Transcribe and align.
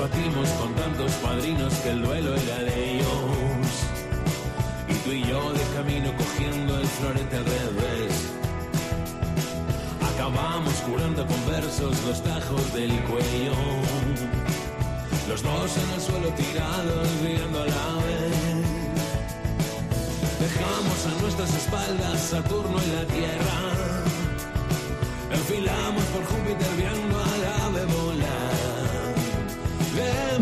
batimos 0.00 0.48
con 0.50 0.74
tantos 0.74 1.12
padrinos 1.16 1.74
que 1.82 1.90
el 1.90 2.02
duelo 2.02 2.34
era 2.34 2.58
de 2.64 2.94
ellos. 2.94 3.70
Y 4.88 4.94
tú 5.04 5.10
y 5.12 5.22
yo 5.24 5.52
de 5.52 5.64
camino 5.76 6.10
cogiendo 6.16 6.78
el 6.78 6.86
florete 6.86 7.36
al 7.36 7.44
revés. 7.44 8.12
Acabamos 10.14 10.74
curando 10.88 11.26
con 11.26 11.46
versos 11.46 11.94
los 12.06 12.22
tajos 12.22 12.72
del 12.72 12.92
cuello. 13.04 13.58
Los 15.28 15.42
dos 15.42 15.76
en 15.76 15.90
el 15.94 16.00
suelo 16.00 16.28
tirados, 16.30 17.08
viendo 17.22 17.62
a 17.62 17.66
la 17.66 17.88
vez. 18.06 18.60
Dejamos 20.40 20.98
a 21.06 21.22
nuestras 21.22 21.54
espaldas 21.54 22.20
Saturno 22.20 22.78
y 22.82 22.90
la 22.96 23.04
Tierra. 23.04 23.58
Enfilamos 25.30 26.04
por 26.04 26.24
Júpiter 26.24 26.70
viendo 26.76 27.16
al 27.18 27.39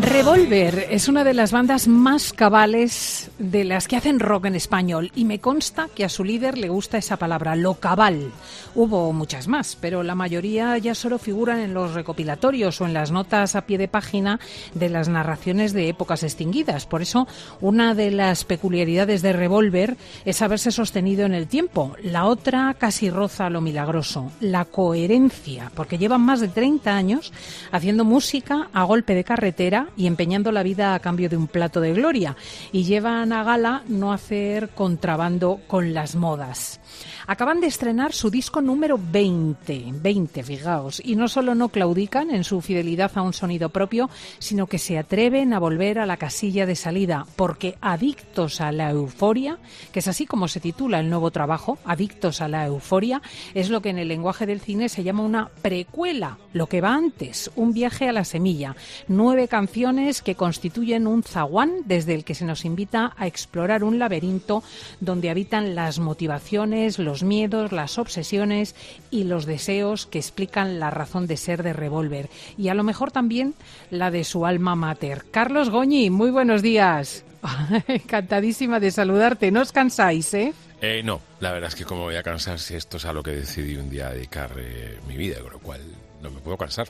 Revolver 0.09 0.87
es 0.89 1.07
una 1.07 1.23
de 1.23 1.35
las 1.35 1.51
bandas 1.51 1.87
más 1.87 2.33
cabales 2.33 3.18
de 3.39 3.63
las 3.63 3.87
que 3.87 3.95
hacen 3.95 4.19
rock 4.19 4.45
en 4.45 4.55
español 4.55 5.11
y 5.15 5.25
me 5.25 5.39
consta 5.39 5.87
que 5.95 6.03
a 6.03 6.09
su 6.09 6.23
líder 6.23 6.57
le 6.57 6.69
gusta 6.69 6.97
esa 6.97 7.17
palabra, 7.17 7.55
lo 7.55 7.75
cabal. 7.75 8.31
Hubo 8.75 9.11
muchas 9.13 9.47
más, 9.47 9.77
pero 9.79 10.03
la 10.03 10.13
mayoría 10.13 10.77
ya 10.77 10.93
solo 10.93 11.17
figuran 11.17 11.59
en 11.59 11.73
los 11.73 11.93
recopilatorios 11.93 12.79
o 12.81 12.85
en 12.85 12.93
las 12.93 13.11
notas 13.11 13.55
a 13.55 13.65
pie 13.65 13.77
de 13.77 13.87
página 13.87 14.39
de 14.73 14.89
las 14.89 15.07
narraciones 15.07 15.73
de 15.73 15.87
épocas 15.87 16.23
extinguidas. 16.23 16.85
Por 16.85 17.01
eso, 17.01 17.27
una 17.61 17.95
de 17.95 18.11
las 18.11 18.43
peculiaridades 18.43 19.21
de 19.21 19.33
Revolver 19.33 19.95
es 20.25 20.41
haberse 20.41 20.71
sostenido 20.71 21.25
en 21.25 21.33
el 21.33 21.47
tiempo. 21.47 21.95
La 22.03 22.25
otra 22.25 22.75
casi 22.77 23.09
roza 23.09 23.49
lo 23.49 23.61
milagroso, 23.61 24.31
la 24.41 24.65
coherencia, 24.65 25.71
porque 25.75 25.97
llevan 25.97 26.21
más 26.21 26.41
de 26.41 26.49
30 26.49 26.93
años 26.93 27.31
haciendo 27.71 28.03
música 28.03 28.69
a 28.73 28.83
golpe 28.83 29.15
de 29.15 29.23
carretera 29.23 29.87
y 29.95 30.07
empeñando 30.07 30.51
la 30.51 30.63
vida 30.63 30.93
a 30.93 30.99
cambio 30.99 31.29
de 31.29 31.37
un 31.37 31.47
plato 31.47 31.79
de 31.79 31.93
gloria. 31.93 32.35
Y 32.73 32.83
llevan 32.83 33.28
gala 33.29 33.83
no 33.87 34.11
hacer 34.11 34.69
contrabando 34.69 35.59
con 35.67 35.93
las 35.93 36.15
modas. 36.15 36.79
Acaban 37.27 37.61
de 37.61 37.67
estrenar 37.67 38.11
su 38.13 38.31
disco 38.31 38.61
número 38.61 38.99
20, 38.99 39.93
20, 39.93 40.43
fijaos, 40.43 41.01
y 41.05 41.15
no 41.15 41.27
solo 41.27 41.53
no 41.53 41.69
claudican 41.69 42.31
en 42.31 42.43
su 42.43 42.59
fidelidad 42.61 43.11
a 43.15 43.21
un 43.21 43.33
sonido 43.33 43.69
propio, 43.69 44.09
sino 44.39 44.67
que 44.67 44.79
se 44.79 44.97
atreven 44.97 45.53
a 45.53 45.59
volver 45.59 45.99
a 45.99 46.05
la 46.05 46.17
casilla 46.17 46.65
de 46.65 46.75
salida, 46.75 47.27
porque 47.35 47.77
Adictos 47.81 48.61
a 48.61 48.71
la 48.71 48.89
Euforia, 48.89 49.59
que 49.91 49.99
es 49.99 50.07
así 50.07 50.25
como 50.25 50.47
se 50.47 50.59
titula 50.59 50.99
el 50.99 51.09
nuevo 51.09 51.29
trabajo, 51.29 51.77
Adictos 51.85 52.41
a 52.41 52.47
la 52.47 52.65
Euforia, 52.65 53.21
es 53.53 53.69
lo 53.69 53.81
que 53.81 53.89
en 53.89 53.99
el 53.99 54.07
lenguaje 54.07 54.45
del 54.45 54.59
cine 54.59 54.89
se 54.89 55.03
llama 55.03 55.23
una 55.23 55.49
precuela, 55.61 56.39
lo 56.53 56.67
que 56.67 56.81
va 56.81 56.95
antes, 56.95 57.51
un 57.55 57.73
viaje 57.73 58.09
a 58.09 58.13
la 58.13 58.25
semilla, 58.25 58.75
nueve 59.07 59.47
canciones 59.47 60.23
que 60.23 60.35
constituyen 60.35 61.05
un 61.05 61.23
zaguán 61.23 61.83
desde 61.85 62.15
el 62.15 62.23
que 62.23 62.35
se 62.35 62.45
nos 62.45 62.65
invita 62.65 63.13
a 63.19 63.27
explorar 63.27 63.83
un 63.83 63.99
laberinto 63.99 64.63
donde 64.99 65.29
habitan 65.29 65.75
las 65.75 65.99
motivaciones, 65.99 66.99
los 66.99 67.23
miedos, 67.23 67.71
las 67.71 67.97
obsesiones 67.97 68.75
y 69.11 69.25
los 69.25 69.45
deseos 69.45 70.05
que 70.05 70.19
explican 70.19 70.79
la 70.79 70.89
razón 70.89 71.27
de 71.27 71.37
ser 71.37 71.63
de 71.63 71.73
Revolver 71.73 72.29
y 72.57 72.69
a 72.69 72.73
lo 72.73 72.83
mejor 72.83 73.11
también 73.11 73.53
la 73.91 74.11
de 74.11 74.23
su 74.23 74.45
alma 74.45 74.75
mater. 74.75 75.25
Carlos 75.31 75.69
Goñi, 75.69 76.09
muy 76.09 76.31
buenos 76.31 76.61
días. 76.61 77.23
Encantadísima 77.87 78.79
de 78.79 78.91
saludarte. 78.91 79.51
No 79.51 79.61
os 79.61 79.71
cansáis, 79.71 80.33
¿eh? 80.33 80.53
Eh, 80.81 81.01
no, 81.03 81.21
la 81.39 81.51
verdad 81.51 81.69
es 81.69 81.75
que 81.75 81.85
como 81.85 82.03
voy 82.03 82.15
a 82.15 82.23
cansar 82.23 82.59
si 82.59 82.75
esto 82.75 82.97
es 82.97 83.05
a 83.05 83.13
lo 83.13 83.21
que 83.21 83.31
decidí 83.31 83.75
un 83.75 83.89
día 83.89 84.09
dedicar 84.09 84.51
eh, 84.57 84.97
mi 85.07 85.17
vida, 85.17 85.39
con 85.41 85.51
lo 85.51 85.59
cual 85.59 85.81
no 86.21 86.31
me 86.31 86.39
puedo 86.39 86.57
cansar. 86.57 86.87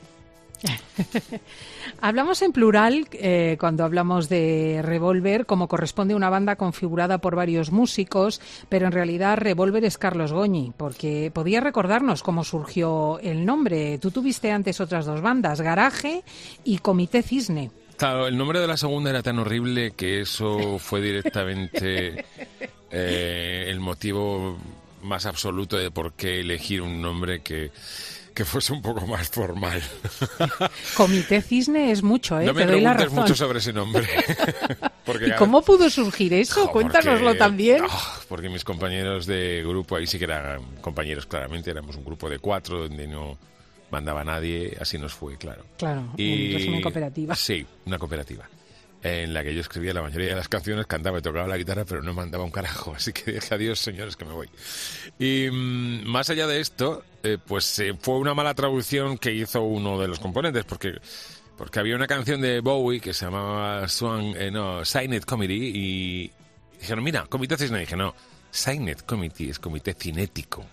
hablamos 2.00 2.42
en 2.42 2.52
plural 2.52 3.08
eh, 3.12 3.56
cuando 3.58 3.84
hablamos 3.84 4.28
de 4.28 4.80
Revolver, 4.82 5.46
como 5.46 5.68
corresponde 5.68 6.14
a 6.14 6.16
una 6.16 6.30
banda 6.30 6.56
configurada 6.56 7.18
por 7.18 7.36
varios 7.36 7.70
músicos, 7.70 8.40
pero 8.68 8.86
en 8.86 8.92
realidad 8.92 9.38
Revolver 9.38 9.84
es 9.84 9.98
Carlos 9.98 10.32
Goñi, 10.32 10.72
porque 10.76 11.30
podía 11.32 11.60
recordarnos 11.60 12.22
cómo 12.22 12.44
surgió 12.44 13.18
el 13.20 13.46
nombre. 13.46 13.98
Tú 13.98 14.10
tuviste 14.10 14.52
antes 14.52 14.80
otras 14.80 15.06
dos 15.06 15.20
bandas, 15.20 15.60
Garaje 15.60 16.22
y 16.64 16.78
Comité 16.78 17.22
Cisne. 17.22 17.70
Claro, 17.96 18.26
el 18.26 18.36
nombre 18.36 18.60
de 18.60 18.66
la 18.66 18.78
segunda 18.78 19.10
era 19.10 19.22
tan 19.22 19.38
horrible 19.38 19.92
que 19.92 20.22
eso 20.22 20.78
fue 20.78 21.02
directamente 21.02 22.24
eh, 22.90 23.66
el 23.68 23.80
motivo 23.80 24.58
más 25.02 25.26
absoluto 25.26 25.76
de 25.76 25.90
por 25.90 26.14
qué 26.14 26.40
elegir 26.40 26.82
un 26.82 27.00
nombre 27.00 27.40
que 27.40 27.70
que 28.34 28.44
fuese 28.44 28.72
un 28.72 28.80
poco 28.82 29.06
más 29.06 29.28
formal. 29.28 29.82
Comité 30.96 31.42
Cisne 31.42 31.90
es 31.92 32.02
mucho, 32.02 32.40
¿eh? 32.40 32.46
No 32.46 32.54
me 32.54 32.64
Te 32.64 32.72
doy 32.72 32.80
la 32.80 32.94
razón. 32.94 33.14
mucho 33.14 33.34
sobre 33.34 33.58
ese 33.58 33.72
nombre. 33.72 34.06
Porque, 35.04 35.28
¿Y 35.28 35.32
cómo 35.32 35.62
pudo 35.62 35.90
surgir 35.90 36.32
eso? 36.34 36.66
Jo, 36.66 36.72
Cuéntanoslo 36.72 37.26
porque- 37.28 37.38
también. 37.38 37.82
ah, 37.88 38.14
porque 38.28 38.48
mis 38.48 38.62
compañeros 38.64 39.26
de 39.26 39.62
grupo, 39.66 39.96
ahí 39.96 40.06
sí 40.06 40.18
que 40.18 40.24
eran 40.24 40.62
compañeros 40.80 41.26
claramente, 41.26 41.70
éramos 41.70 41.96
un 41.96 42.04
grupo 42.04 42.28
de 42.30 42.38
cuatro 42.38 42.78
donde 42.82 43.06
no 43.08 43.36
mandaba 43.90 44.22
nadie, 44.22 44.76
así 44.80 44.98
nos 44.98 45.12
fue, 45.14 45.36
claro. 45.36 45.64
Claro, 45.78 46.02
un 46.02 46.16
régimen 46.16 46.80
cooperativa. 46.82 47.34
Sí, 47.34 47.66
una 47.86 47.98
cooperativa. 47.98 48.48
En 49.02 49.32
la 49.32 49.42
que 49.42 49.54
yo 49.54 49.62
escribía 49.62 49.94
la 49.94 50.02
mayoría 50.02 50.28
de 50.28 50.34
las 50.34 50.48
canciones, 50.48 50.86
cantaba 50.86 51.18
y 51.18 51.22
tocaba 51.22 51.48
la 51.48 51.56
guitarra, 51.56 51.86
pero 51.86 52.02
no 52.02 52.12
mandaba 52.12 52.44
un 52.44 52.50
carajo. 52.50 52.92
Así 52.96 53.12
que 53.12 53.32
dije 53.32 53.54
adiós, 53.54 53.78
señores, 53.78 54.16
que 54.16 54.26
me 54.26 54.32
voy. 54.32 54.48
Y 55.18 55.48
mm, 55.50 56.06
más 56.06 56.28
allá 56.28 56.46
de 56.46 56.60
esto, 56.60 57.02
eh, 57.22 57.38
pues 57.44 57.78
eh, 57.78 57.96
fue 57.98 58.18
una 58.18 58.34
mala 58.34 58.54
traducción 58.54 59.16
que 59.16 59.32
hizo 59.32 59.62
uno 59.62 59.98
de 59.98 60.08
los 60.08 60.18
componentes, 60.18 60.64
porque 60.64 60.98
porque 61.60 61.78
había 61.78 61.94
una 61.94 62.06
canción 62.06 62.40
de 62.40 62.60
Bowie 62.60 63.00
que 63.00 63.12
se 63.12 63.26
llamaba 63.26 63.86
Swan, 63.86 64.32
eh, 64.34 64.50
no, 64.50 64.82
Signet 64.82 65.26
Committee 65.26 65.70
y 65.74 66.32
dijeron, 66.80 67.04
mira, 67.04 67.26
Comité 67.26 67.58
Cisne. 67.58 67.76
Y 67.76 67.80
dije, 67.80 67.96
no, 67.96 68.14
Signet 68.50 69.04
Committee 69.04 69.50
es 69.50 69.58
comité 69.58 69.92
cinético, 69.92 70.64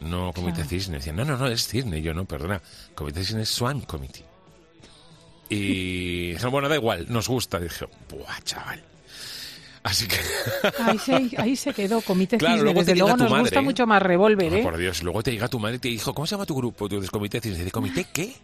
no 0.00 0.32
Comité 0.32 0.62
Claro. 0.62 0.68
Cisne. 0.68 0.96
Decían, 0.96 1.14
no, 1.14 1.24
no, 1.24 1.36
no, 1.36 1.46
es 1.46 1.64
Cisne. 1.64 1.98
Y 1.98 2.02
yo, 2.02 2.12
no, 2.12 2.24
perdona, 2.24 2.60
Comité 2.96 3.20
Cisne 3.24 3.42
es 3.42 3.50
Swan 3.50 3.82
Committee. 3.82 4.24
Y 5.50 6.34
bueno, 6.50 6.68
da 6.68 6.76
igual, 6.76 7.06
nos 7.08 7.28
gusta. 7.28 7.58
Y 7.58 7.64
dije, 7.64 7.86
buah, 8.08 8.40
chaval. 8.44 8.82
Así 9.82 10.06
que, 10.06 10.16
Ahí 10.84 10.98
se, 10.98 11.30
ahí 11.38 11.56
se 11.56 11.72
quedó 11.72 12.00
Comité 12.02 12.36
Claro, 12.36 12.56
Cisne. 12.56 12.64
luego 12.64 12.80
Desde 12.80 12.96
luego 12.96 13.16
nos 13.16 13.30
madre, 13.30 13.42
gusta 13.42 13.58
¿eh? 13.60 13.62
mucho 13.62 13.86
más 13.86 14.02
Revolver, 14.02 14.52
oh, 14.52 14.56
¿eh? 14.56 14.62
por 14.62 14.76
Dios, 14.76 15.02
luego 15.02 15.22
te 15.22 15.32
llega 15.32 15.48
tu 15.48 15.58
madre 15.58 15.76
y 15.76 15.78
te 15.78 15.88
dijo, 15.88 16.14
¿cómo 16.14 16.26
se 16.26 16.32
llama 16.32 16.44
tu 16.44 16.54
grupo? 16.54 16.86
Tú 16.88 16.96
dices, 16.96 17.10
Comité 17.10 17.40
Cisne. 17.40 17.58
Dice, 17.58 17.70
¿Comité 17.70 18.06
qué? 18.12 18.34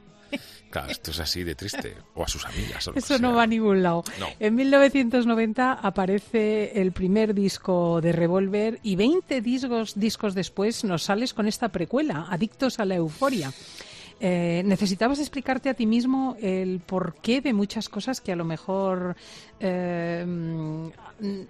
Claro, 0.71 0.91
esto 0.91 1.11
es 1.11 1.21
así 1.21 1.45
de 1.45 1.55
triste. 1.55 1.95
O 2.15 2.25
a 2.25 2.29
sus 2.29 2.45
amigas. 2.45 2.89
o 2.89 2.93
lo 2.93 2.99
Eso 2.99 3.19
no 3.19 3.35
va 3.35 3.45
a 3.45 3.47
ningún 3.47 3.83
lado. 3.83 4.03
No. 4.19 4.27
En 4.41 4.55
1990 4.55 5.73
aparece 5.75 6.81
el 6.81 6.93
primer 6.93 7.35
disco 7.35 8.01
de 8.01 8.13
Revolver 8.13 8.81
y 8.83 8.97
20 8.97 9.41
discos, 9.41 9.99
discos 9.99 10.35
después 10.35 10.85
nos 10.85 11.05
sales 11.05 11.35
con 11.35 11.47
esta 11.47 11.69
precuela, 11.69 12.27
Adictos 12.31 12.81
a 12.81 12.85
la 12.85 12.97
Euforia. 12.97 13.53
Eh, 14.19 14.63
¿Necesitabas 14.65 15.19
explicarte 15.19 15.69
a 15.69 15.75
ti 15.75 15.85
mismo 15.85 16.37
el 16.41 16.81
porqué 16.81 17.43
de 17.43 17.53
muchas 17.53 17.89
cosas 17.89 18.21
que 18.21 18.33
a 18.33 18.37
lo 18.37 18.45
mejor 18.45 19.15
eh, 19.61 20.27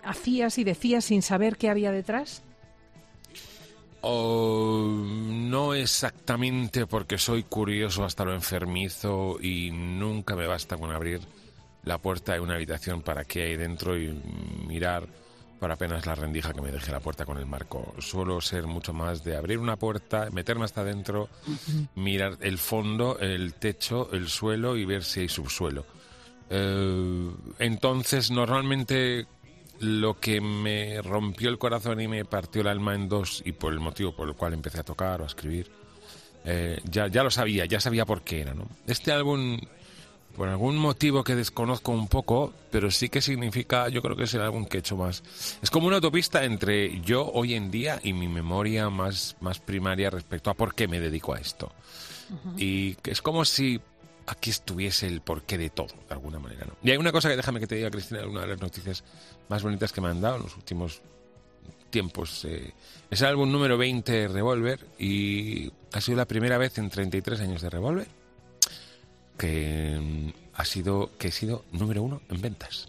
hacías 0.03 0.59
y 0.59 0.65
decías 0.65 1.04
sin 1.04 1.22
saber 1.22 1.56
qué 1.56 1.71
había 1.71 1.93
detrás? 1.93 2.43
Oh, 4.00 4.84
no 4.88 5.75
exactamente 5.75 6.87
porque 6.87 7.19
soy 7.19 7.44
curioso 7.44 8.04
hasta 8.04 8.25
lo 8.25 8.34
enfermizo 8.34 9.38
y 9.41 9.71
nunca 9.72 10.37
me 10.37 10.47
basta 10.47 10.77
con 10.77 10.91
abrir 10.91 11.21
la 11.84 11.98
puerta 11.98 12.34
de 12.34 12.41
una 12.41 12.54
habitación 12.54 13.03
para 13.03 13.25
qué 13.25 13.44
hay 13.44 13.56
dentro 13.56 13.98
y 13.98 14.12
mirar 14.66 15.09
por 15.59 15.71
apenas 15.71 16.06
la 16.06 16.15
rendija 16.15 16.53
que 16.53 16.61
me 16.61 16.71
deje 16.71 16.93
la 16.93 17.00
puerta 17.00 17.25
con 17.25 17.39
el 17.39 17.47
marco. 17.47 17.95
Suelo 17.98 18.41
ser 18.41 18.66
mucho 18.66 18.92
más 18.92 19.25
de 19.25 19.36
abrir 19.36 19.59
una 19.59 19.77
puerta, 19.77 20.28
meterme 20.30 20.65
hasta 20.65 20.83
adentro, 20.83 21.28
mirar 21.95 22.39
el 22.41 22.59
fondo, 22.59 23.19
el 23.19 23.54
techo, 23.54 24.10
el 24.13 24.28
suelo 24.28 24.77
y 24.77 24.84
ver 24.84 25.04
si 25.04 25.21
hay 25.21 25.28
subsuelo. 25.28 25.86
Eh, 26.51 27.30
entonces, 27.59 28.30
normalmente 28.30 29.27
lo 29.80 30.19
que 30.19 30.41
me 30.41 31.03
rompió 31.03 31.48
el 31.48 31.59
corazón 31.59 32.01
y 32.01 32.09
me 32.09 32.25
partió 32.25 32.63
el 32.63 32.69
alma 32.69 32.95
en 32.95 33.09
dos 33.09 33.42
y 33.45 33.53
por 33.53 33.72
el 33.72 33.80
motivo 33.80 34.15
por 34.15 34.28
el 34.28 34.34
cual 34.34 34.54
empecé 34.54 34.80
a 34.80 34.84
tocar 34.84 35.21
o 35.21 35.25
a 35.25 35.27
escribir, 35.27 35.71
eh, 36.45 36.80
ya, 36.84 37.09
ya 37.09 37.22
lo 37.22 37.30
sabía, 37.30 37.66
ya 37.66 37.80
sabía 37.80 38.07
por 38.07 38.22
qué 38.22 38.42
era. 38.42 38.54
¿no? 38.54 38.69
Este 38.86 39.13
álbum, 39.13 39.59
por 40.36 40.48
algún 40.48 40.77
motivo 40.77 41.24
que 41.24 41.34
desconozco 41.34 41.92
un 41.92 42.09
poco, 42.09 42.53
pero 42.71 42.91
sí 42.91 43.09
que 43.09 43.22
significa, 43.22 43.88
yo 43.88 44.03
creo 44.03 44.16
que 44.16 44.24
es 44.24 44.34
el 44.34 44.42
álbum 44.42 44.66
que 44.66 44.77
he 44.77 44.80
hecho 44.80 44.97
más. 44.97 45.22
Es 45.62 45.71
como 45.71 45.86
una 45.86 45.97
autopista 45.97 46.44
entre 46.44 47.00
yo 47.00 47.27
hoy 47.33 47.54
en 47.54 47.71
día 47.71 47.98
y 48.03 48.12
mi 48.12 48.28
memoria 48.28 48.91
más, 48.91 49.36
más 49.41 49.59
primaria 49.59 50.10
respecto 50.10 50.50
a 50.50 50.54
por 50.54 50.74
qué 50.74 50.88
me 50.88 51.00
dedico 51.00 51.34
a 51.34 51.38
esto. 51.38 51.72
Y 52.59 52.97
es 53.04 53.22
como 53.22 53.44
si 53.44 53.80
aquí 54.27 54.50
estuviese 54.50 55.06
el 55.06 55.21
porqué 55.22 55.56
de 55.56 55.71
todo, 55.71 55.94
de 56.09 56.15
alguna 56.15 56.39
manera. 56.39 56.66
¿no? 56.66 56.74
Y 56.82 56.91
hay 56.91 56.98
una 56.98 57.12
cosa 57.12 57.28
que 57.30 57.36
déjame 57.36 57.60
que 57.60 57.66
te 57.66 57.77
diga, 57.77 57.91
Cristina, 57.91 58.27
una 58.27 58.42
de 58.42 58.48
las 58.48 58.60
noticias 58.60 59.04
más 59.48 59.62
bonitas 59.62 59.92
que 59.92 60.00
me 60.00 60.09
han 60.09 60.21
dado 60.21 60.36
en 60.36 60.42
los 60.42 60.56
últimos 60.56 61.00
tiempos. 61.89 62.44
eh, 62.44 62.72
es 63.10 63.21
el 63.21 63.28
álbum 63.28 63.50
número 63.50 63.78
20 63.78 64.12
de 64.12 64.28
Revolver 64.28 64.84
y 64.98 65.72
ha 65.92 66.00
sido 66.00 66.18
la 66.18 66.27
primera 66.27 66.59
vez 66.59 66.77
en 66.78 66.91
33 66.91 67.41
años 67.41 67.62
de 67.62 67.71
Revolver 67.71 68.09
que 69.36 69.98
mm, 70.00 70.28
ha 70.54 70.65
sido 70.65 71.10
que 71.18 71.28
he 71.28 71.33
sido 71.33 71.65
número 71.72 72.03
uno 72.03 72.22
en 72.30 72.41
ventas. 72.41 72.88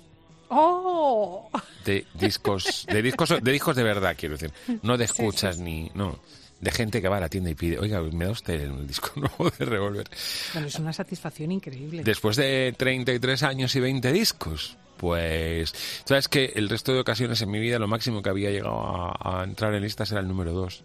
¡Oh! 0.49 1.49
De 1.83 2.05
discos, 2.13 2.85
de 2.89 3.01
discos, 3.01 3.29
de 3.41 3.51
discos 3.51 3.75
de 3.75 3.83
verdad, 3.83 4.15
quiero 4.17 4.37
decir. 4.37 4.53
No 4.81 4.97
de 4.97 5.05
escuchas 5.05 5.59
ni, 5.59 5.91
no. 5.93 6.19
De 6.61 6.71
gente 6.71 7.01
que 7.01 7.09
va 7.09 7.17
a 7.17 7.19
la 7.19 7.29
tienda 7.29 7.49
y 7.49 7.55
pide, 7.55 7.77
oiga, 7.77 8.01
me 8.01 8.25
da 8.25 8.31
usted 8.31 8.61
el 8.61 8.87
disco 8.87 9.11
nuevo 9.15 9.51
de 9.57 9.65
Revolver. 9.65 10.07
Bueno, 10.53 10.67
es 10.67 10.79
una 10.79 10.93
satisfacción 10.93 11.51
increíble. 11.51 12.03
Después 12.03 12.35
de 12.37 12.73
33 12.77 13.43
años 13.43 13.75
y 13.75 13.79
20 13.79 14.11
discos, 14.11 14.77
pues, 14.97 15.73
sabes 16.05 16.27
que 16.27 16.53
el 16.55 16.69
resto 16.69 16.93
de 16.93 17.01
ocasiones 17.01 17.41
en 17.41 17.51
mi 17.51 17.59
vida 17.59 17.77
lo 17.77 17.87
máximo 17.87 18.23
que 18.23 18.29
había 18.29 18.49
llegado 18.49 18.79
a, 18.79 19.41
a 19.41 19.43
entrar 19.43 19.73
en 19.75 19.83
listas 19.83 20.11
era 20.11 20.21
el 20.21 20.27
número 20.27 20.53
2 20.53 20.83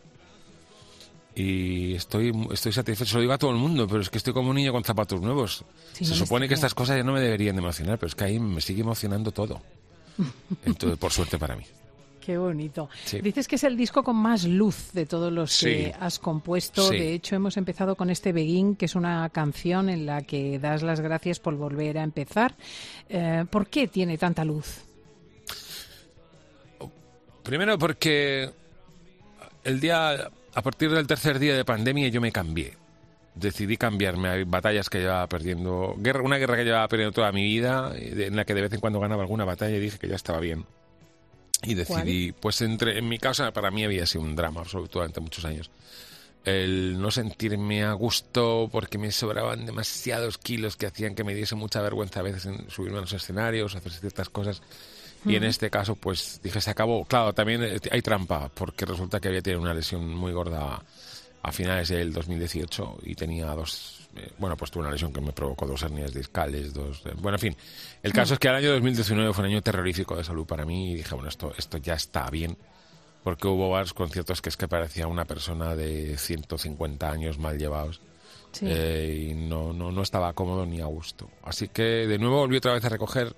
y 1.34 1.94
estoy, 1.94 2.32
estoy 2.52 2.72
satisfecho. 2.72 3.10
Se 3.10 3.16
lo 3.16 3.20
digo 3.22 3.32
a 3.32 3.38
todo 3.38 3.50
el 3.50 3.56
mundo, 3.56 3.86
pero 3.86 4.00
es 4.00 4.10
que 4.10 4.18
estoy 4.18 4.32
como 4.32 4.50
un 4.50 4.56
niño 4.56 4.72
con 4.72 4.84
zapatos 4.84 5.20
nuevos. 5.20 5.64
Se 5.92 6.04
supone 6.04 6.48
que 6.48 6.54
estas 6.54 6.74
cosas 6.74 6.96
ya 6.96 7.02
no 7.02 7.12
me 7.12 7.20
deberían 7.20 7.56
de 7.56 7.62
emocionar, 7.62 7.98
pero 7.98 8.08
es 8.08 8.14
que 8.14 8.24
ahí 8.24 8.38
me 8.38 8.60
sigue 8.60 8.82
emocionando 8.82 9.32
todo. 9.32 9.62
Entonces, 10.64 10.98
por 10.98 11.12
suerte 11.12 11.38
para 11.38 11.56
mí. 11.56 11.64
Qué 12.24 12.38
bonito. 12.38 12.88
Dices 13.20 13.48
que 13.48 13.56
es 13.56 13.64
el 13.64 13.76
disco 13.76 14.04
con 14.04 14.14
más 14.14 14.44
luz 14.44 14.92
de 14.92 15.06
todos 15.06 15.32
los 15.32 15.58
que 15.58 15.92
has 15.98 16.20
compuesto. 16.20 16.88
De 16.88 17.14
hecho, 17.14 17.34
hemos 17.34 17.56
empezado 17.56 17.96
con 17.96 18.10
este 18.10 18.32
Begin, 18.32 18.76
que 18.76 18.84
es 18.84 18.94
una 18.94 19.28
canción 19.30 19.88
en 19.88 20.06
la 20.06 20.22
que 20.22 20.60
das 20.60 20.84
las 20.84 21.00
gracias 21.00 21.40
por 21.40 21.56
volver 21.56 21.98
a 21.98 22.04
empezar. 22.04 22.54
Eh, 23.08 23.44
¿Por 23.50 23.66
qué 23.66 23.88
tiene 23.88 24.18
tanta 24.18 24.44
luz? 24.44 24.82
Primero 27.42 27.76
porque 27.76 28.50
el 29.64 29.80
día 29.80 30.30
a 30.54 30.62
partir 30.62 30.90
del 30.90 31.06
tercer 31.06 31.38
día 31.38 31.56
de 31.56 31.64
pandemia 31.64 32.08
yo 32.08 32.20
me 32.20 32.32
cambié. 32.32 32.76
Decidí 33.34 33.76
cambiarme. 33.78 34.28
Hay 34.28 34.44
batallas 34.44 34.90
que 34.90 35.00
llevaba 35.00 35.26
perdiendo. 35.26 35.94
Guerra, 35.98 36.20
una 36.22 36.36
guerra 36.36 36.56
que 36.56 36.64
llevaba 36.64 36.88
perdiendo 36.88 37.12
toda 37.12 37.32
mi 37.32 37.44
vida, 37.44 37.92
en 37.96 38.36
la 38.36 38.44
que 38.44 38.54
de 38.54 38.62
vez 38.62 38.72
en 38.72 38.80
cuando 38.80 39.00
ganaba 39.00 39.22
alguna 39.22 39.44
batalla 39.44 39.76
y 39.76 39.80
dije 39.80 39.98
que 39.98 40.08
ya 40.08 40.16
estaba 40.16 40.38
bien. 40.40 40.66
Y 41.62 41.74
decidí, 41.74 42.32
pues 42.32 42.60
entre, 42.60 42.98
en 42.98 43.08
mi 43.08 43.18
casa 43.18 43.52
para 43.52 43.70
mí 43.70 43.84
había 43.84 44.04
sido 44.04 44.24
un 44.24 44.36
drama 44.36 44.60
absoluto 44.60 44.98
durante 44.98 45.20
muchos 45.20 45.44
años. 45.44 45.70
El 46.44 47.00
no 47.00 47.10
sentirme 47.12 47.84
a 47.84 47.92
gusto 47.92 48.68
porque 48.70 48.98
me 48.98 49.12
sobraban 49.12 49.64
demasiados 49.64 50.38
kilos 50.38 50.76
que 50.76 50.86
hacían 50.86 51.14
que 51.14 51.22
me 51.22 51.34
diese 51.34 51.54
mucha 51.54 51.80
vergüenza 51.80 52.20
a 52.20 52.24
veces 52.24 52.46
en 52.46 52.68
subirme 52.68 52.98
a 52.98 53.02
los 53.02 53.12
escenarios, 53.12 53.76
hacer 53.76 53.92
ciertas 53.92 54.28
cosas 54.28 54.60
y 55.24 55.36
en 55.36 55.44
este 55.44 55.70
caso, 55.70 55.94
pues 55.94 56.40
dije, 56.42 56.60
se 56.60 56.70
acabó. 56.70 57.04
Claro, 57.04 57.32
también 57.32 57.62
eh, 57.62 57.78
hay 57.90 58.02
trampa, 58.02 58.50
porque 58.52 58.84
resulta 58.84 59.20
que 59.20 59.28
había 59.28 59.42
tenido 59.42 59.60
una 59.60 59.74
lesión 59.74 60.08
muy 60.14 60.32
gorda 60.32 60.82
a 61.42 61.52
finales 61.52 61.88
del 61.88 62.12
2018 62.12 62.98
y 63.04 63.14
tenía 63.14 63.46
dos, 63.46 64.08
eh, 64.16 64.30
bueno, 64.38 64.56
pues 64.56 64.70
tuve 64.70 64.82
una 64.82 64.92
lesión 64.92 65.12
que 65.12 65.20
me 65.20 65.32
provocó 65.32 65.66
dos 65.66 65.82
hernias 65.82 66.12
discales, 66.12 66.72
dos, 66.74 67.02
eh, 67.06 67.12
bueno, 67.16 67.36
en 67.36 67.40
fin. 67.40 67.56
El 68.02 68.12
caso 68.12 68.34
es 68.34 68.40
que 68.40 68.48
el 68.48 68.54
año 68.54 68.72
2019 68.72 69.32
fue 69.32 69.44
un 69.44 69.50
año 69.50 69.62
terrorífico 69.62 70.16
de 70.16 70.24
salud 70.24 70.46
para 70.46 70.64
mí 70.64 70.92
y 70.92 70.94
dije, 70.96 71.14
bueno, 71.14 71.28
esto, 71.28 71.52
esto 71.56 71.78
ya 71.78 71.94
está 71.94 72.28
bien, 72.30 72.56
porque 73.22 73.46
hubo 73.46 73.70
varios 73.70 73.94
conciertos 73.94 74.42
que 74.42 74.48
es 74.48 74.56
que 74.56 74.66
parecía 74.66 75.06
una 75.06 75.24
persona 75.24 75.76
de 75.76 76.16
150 76.18 77.10
años 77.10 77.38
mal 77.38 77.58
llevados. 77.58 78.00
y 78.60 79.32
no, 79.34 79.72
no, 79.72 79.92
no 79.92 80.02
estaba 80.02 80.32
cómodo 80.32 80.66
ni 80.66 80.80
a 80.80 80.86
gusto. 80.86 81.30
Así 81.42 81.68
que 81.68 81.82
de 81.82 82.18
nuevo 82.18 82.38
volví 82.38 82.56
otra 82.56 82.74
vez 82.74 82.84
a 82.84 82.88
recoger 82.88 83.34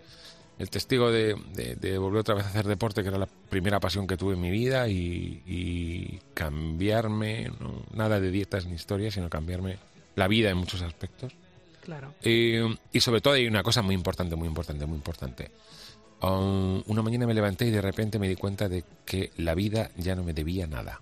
el 0.59 0.71
testigo 0.71 1.11
de, 1.11 1.35
volver 1.99 2.21
otra 2.21 2.35
vez 2.35 2.45
a 2.45 2.49
hacer 2.49 2.67
deporte, 2.67 3.03
que 3.03 3.09
era 3.09 3.19
la 3.19 3.27
primera 3.27 3.81
pasión 3.81 4.07
que 4.07 4.17
tuve 4.17 4.35
en 4.35 4.41
mi 4.41 4.51
vida, 4.51 4.89
y, 4.89 6.21
cambiarme, 6.35 7.51
nada 7.93 8.21
de 8.21 8.31
dietas 8.31 8.67
ni 8.67 8.75
historias, 8.75 9.15
sino 9.15 9.29
cambiarme 9.29 9.79
la 10.15 10.29
vida 10.29 10.51
en 10.51 10.57
muchos 10.57 10.83
aspectos. 10.83 11.33
Claro. 11.83 12.15
Y, 12.23 13.01
sobre 13.01 13.21
todo 13.21 13.35
hay 13.35 13.47
una 13.47 13.63
cosa 13.63 13.83
muy 13.83 13.95
importante, 13.95 14.37
muy 14.37 14.49
importante, 14.49 14.87
muy 14.87 14.97
importante. 14.97 15.51
Um, 16.23 16.83
una 16.87 17.03
mañana 17.03 17.27
me 17.27 17.35
levanté 17.35 17.67
y 17.67 17.71
de 17.71 17.83
repente 17.83 18.19
me 18.19 18.29
di 18.29 18.37
cuenta 18.37 18.69
de 18.69 18.85
que 19.05 19.33
la 19.37 19.55
vida 19.55 19.91
ya 19.97 20.15
no 20.15 20.23
me 20.23 20.33
debía 20.33 20.67
nada. 20.67 21.01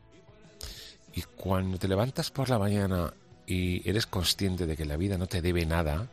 Y 1.15 1.23
cuando 1.37 1.79
te 1.79 1.87
levantas 1.87 2.31
por 2.31 2.49
la 2.49 2.59
mañana 2.59 3.13
y 3.47 3.89
eres 3.89 4.07
consciente 4.07 4.67
de 4.67 4.77
que 4.77 4.87
la 4.87 4.97
vida 4.97 5.19
no 5.19 5.27
te 5.27 5.43
debe 5.43 5.67
nada, 5.67 6.09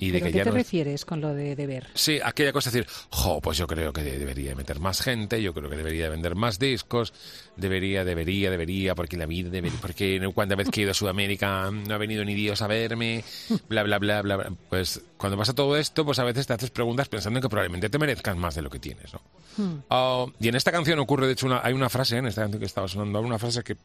de 0.00 0.20
¿Qué 0.20 0.30
te 0.30 0.50
refieres 0.50 1.04
con 1.04 1.20
lo 1.20 1.34
de 1.34 1.54
deber? 1.56 1.86
Sí, 1.94 2.18
aquella 2.22 2.52
cosa 2.52 2.70
de 2.70 2.80
decir, 2.80 2.94
jo, 3.10 3.40
pues 3.40 3.58
yo 3.58 3.66
creo 3.66 3.92
que 3.92 4.02
debería 4.02 4.54
meter 4.54 4.80
más 4.80 5.00
gente, 5.00 5.42
yo 5.42 5.54
creo 5.54 5.70
que 5.70 5.76
debería 5.76 6.08
vender 6.08 6.34
más 6.34 6.58
discos, 6.58 7.12
debería, 7.56 8.04
debería, 8.04 8.50
debería, 8.50 8.94
porque 8.94 9.16
la 9.16 9.26
vida 9.26 9.50
debería, 9.50 9.78
porque 9.80 10.20
cuando 10.34 10.56
vez 10.56 10.68
que 10.70 10.80
he 10.80 10.82
ido 10.84 10.90
a 10.92 10.94
Sudamérica 10.94 11.70
no 11.70 11.94
ha 11.94 11.98
venido 11.98 12.24
ni 12.24 12.34
Dios 12.34 12.62
a 12.62 12.66
verme, 12.66 13.24
bla, 13.68 13.82
bla, 13.82 13.98
bla, 13.98 14.22
bla, 14.22 14.36
bla. 14.36 14.52
Pues 14.68 15.00
cuando 15.16 15.36
pasa 15.36 15.54
todo 15.54 15.76
esto, 15.76 16.04
pues 16.04 16.18
a 16.18 16.24
veces 16.24 16.46
te 16.46 16.52
haces 16.52 16.70
preguntas 16.70 17.08
pensando 17.08 17.40
que 17.40 17.48
probablemente 17.48 17.88
te 17.88 17.98
merezcan 17.98 18.38
más 18.38 18.54
de 18.54 18.62
lo 18.62 18.70
que 18.70 18.78
tienes, 18.78 19.12
¿no? 19.12 19.20
Hmm. 19.56 19.82
Ah, 19.90 20.26
y 20.40 20.48
en 20.48 20.54
esta 20.54 20.72
canción 20.72 20.98
ocurre, 20.98 21.26
de 21.26 21.34
hecho, 21.34 21.46
una, 21.46 21.60
hay 21.62 21.72
una 21.74 21.88
frase, 21.88 22.16
en 22.16 22.26
esta 22.26 22.42
canción 22.42 22.60
que 22.60 22.66
estaba 22.66 22.88
sonando, 22.88 23.20
una 23.20 23.38
frase 23.38 23.62
que 23.62 23.76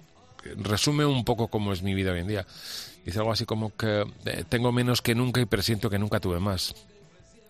resume 0.56 1.06
un 1.06 1.24
poco 1.26 1.48
cómo 1.48 1.74
es 1.74 1.82
mi 1.82 1.94
vida 1.94 2.12
hoy 2.12 2.20
en 2.20 2.28
día. 2.28 2.48
Dice 3.06 3.20
algo 3.20 3.32
así 3.32 3.46
como 3.46 3.76
que 3.76 4.06
eh, 4.26 4.44
tengo 4.50 4.72
menos 4.72 5.02
que 5.02 5.16
nunca 5.16 5.40
y 5.42 5.46
presiento 5.46 5.90
que 5.90 6.00
nunca 6.00 6.20
tuve 6.20 6.40
más. 6.40 6.76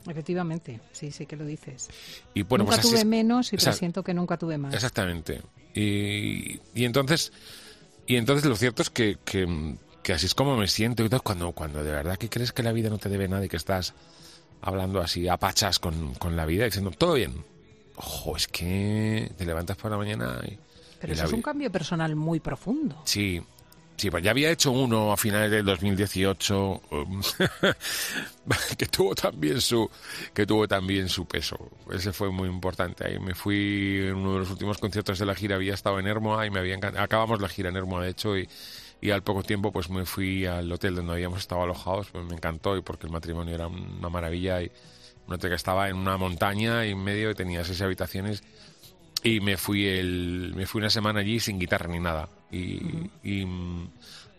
Efectivamente, 0.07 0.79
sí, 0.93 1.11
sí 1.11 1.25
que 1.25 1.35
lo 1.35 1.45
dices. 1.45 1.89
Y 2.33 2.43
bueno, 2.43 2.63
nunca 2.63 2.77
pues 2.77 2.89
tuve 2.89 3.03
menos 3.03 3.51
y 3.51 3.57
presiento 3.57 4.03
que 4.03 4.13
nunca 4.13 4.37
tuve 4.37 4.57
más. 4.57 4.73
Exactamente. 4.73 5.41
Y, 5.73 6.59
y 6.73 6.85
entonces 6.85 7.31
y 8.07 8.15
entonces 8.15 8.45
lo 8.45 8.55
cierto 8.55 8.81
es 8.81 8.89
que, 8.89 9.17
que, 9.25 10.13
así 10.13 10.25
es 10.25 10.33
como 10.33 10.55
me 10.55 10.69
siento 10.69 11.03
y 11.03 11.09
todo, 11.09 11.21
cuando, 11.21 11.51
cuando 11.51 11.83
de 11.83 11.91
verdad 11.91 12.17
que 12.17 12.29
crees 12.29 12.53
que 12.53 12.63
la 12.63 12.71
vida 12.71 12.89
no 12.89 12.97
te 12.97 13.09
debe 13.09 13.27
nada 13.27 13.45
y 13.45 13.49
que 13.49 13.57
estás 13.57 13.93
hablando 14.61 15.01
así 15.01 15.27
a 15.27 15.35
pachas 15.35 15.77
con, 15.77 16.13
con 16.13 16.37
la 16.37 16.45
vida 16.45 16.63
diciendo 16.63 16.91
todo 16.91 17.15
bien. 17.15 17.43
Ojo, 17.97 18.37
es 18.37 18.47
que 18.47 19.29
te 19.37 19.45
levantas 19.45 19.75
por 19.75 19.91
la 19.91 19.97
mañana 19.97 20.39
y 20.47 20.57
pero 20.99 21.13
eso 21.13 21.25
es 21.25 21.33
un 21.33 21.41
cambio 21.41 21.71
personal 21.71 22.15
muy 22.15 22.39
profundo. 22.39 23.01
Sí, 23.05 23.41
Sí, 23.97 24.11
pues 24.11 24.23
ya 24.23 24.29
había 24.29 24.51
hecho 24.51 24.71
uno 24.71 25.11
a 25.11 25.17
finales 25.17 25.49
del 25.49 25.65
2018 25.65 26.81
um, 26.91 27.21
que 28.77 28.85
tuvo 28.85 29.15
también 29.15 29.59
su 29.59 29.89
que 30.35 30.45
tuvo 30.45 30.67
también 30.67 31.09
su 31.09 31.25
peso. 31.25 31.57
Ese 31.91 32.13
fue 32.13 32.29
muy 32.29 32.47
importante. 32.47 33.07
Ahí 33.07 33.17
me 33.17 33.33
fui 33.33 34.01
en 34.05 34.17
uno 34.17 34.33
de 34.33 34.39
los 34.39 34.51
últimos 34.51 34.77
conciertos 34.77 35.17
de 35.17 35.25
la 35.25 35.33
gira 35.33 35.55
había 35.55 35.73
estado 35.73 35.99
en 35.99 36.05
Hermoa 36.05 36.45
y 36.45 36.51
me 36.51 36.59
había 36.59 36.77
acabamos 36.97 37.41
la 37.41 37.49
gira 37.49 37.69
en 37.69 37.75
Hermoa 37.75 38.03
de 38.03 38.11
hecho 38.11 38.37
y, 38.37 38.47
y 39.01 39.09
al 39.09 39.23
poco 39.23 39.41
tiempo 39.41 39.71
pues 39.71 39.89
me 39.89 40.05
fui 40.05 40.45
al 40.45 40.71
hotel 40.71 40.93
donde 40.93 41.13
habíamos 41.13 41.39
estado 41.39 41.63
alojados, 41.63 42.09
pues 42.11 42.23
me 42.23 42.35
encantó 42.35 42.77
y 42.77 42.83
porque 42.83 43.07
el 43.07 43.11
matrimonio 43.11 43.55
era 43.55 43.65
una 43.65 44.09
maravilla 44.09 44.61
y 44.61 44.71
un 45.25 45.33
hotel 45.33 45.49
que 45.49 45.55
estaba 45.55 45.89
en 45.89 45.95
una 45.95 46.17
montaña 46.17 46.85
y 46.85 46.91
en 46.91 47.03
medio 47.03 47.33
tenía 47.33 47.65
seis 47.65 47.81
habitaciones 47.81 48.43
y 49.27 49.41
me 49.41 49.57
fui 49.57 49.85
el 49.85 50.53
me 50.55 50.65
fui 50.65 50.79
una 50.79 50.89
semana 50.89 51.19
allí 51.19 51.39
sin 51.39 51.59
guitarra 51.59 51.89
ni 51.89 51.99
nada. 51.99 52.29
Y, 52.49 53.45
mm, 53.45 53.89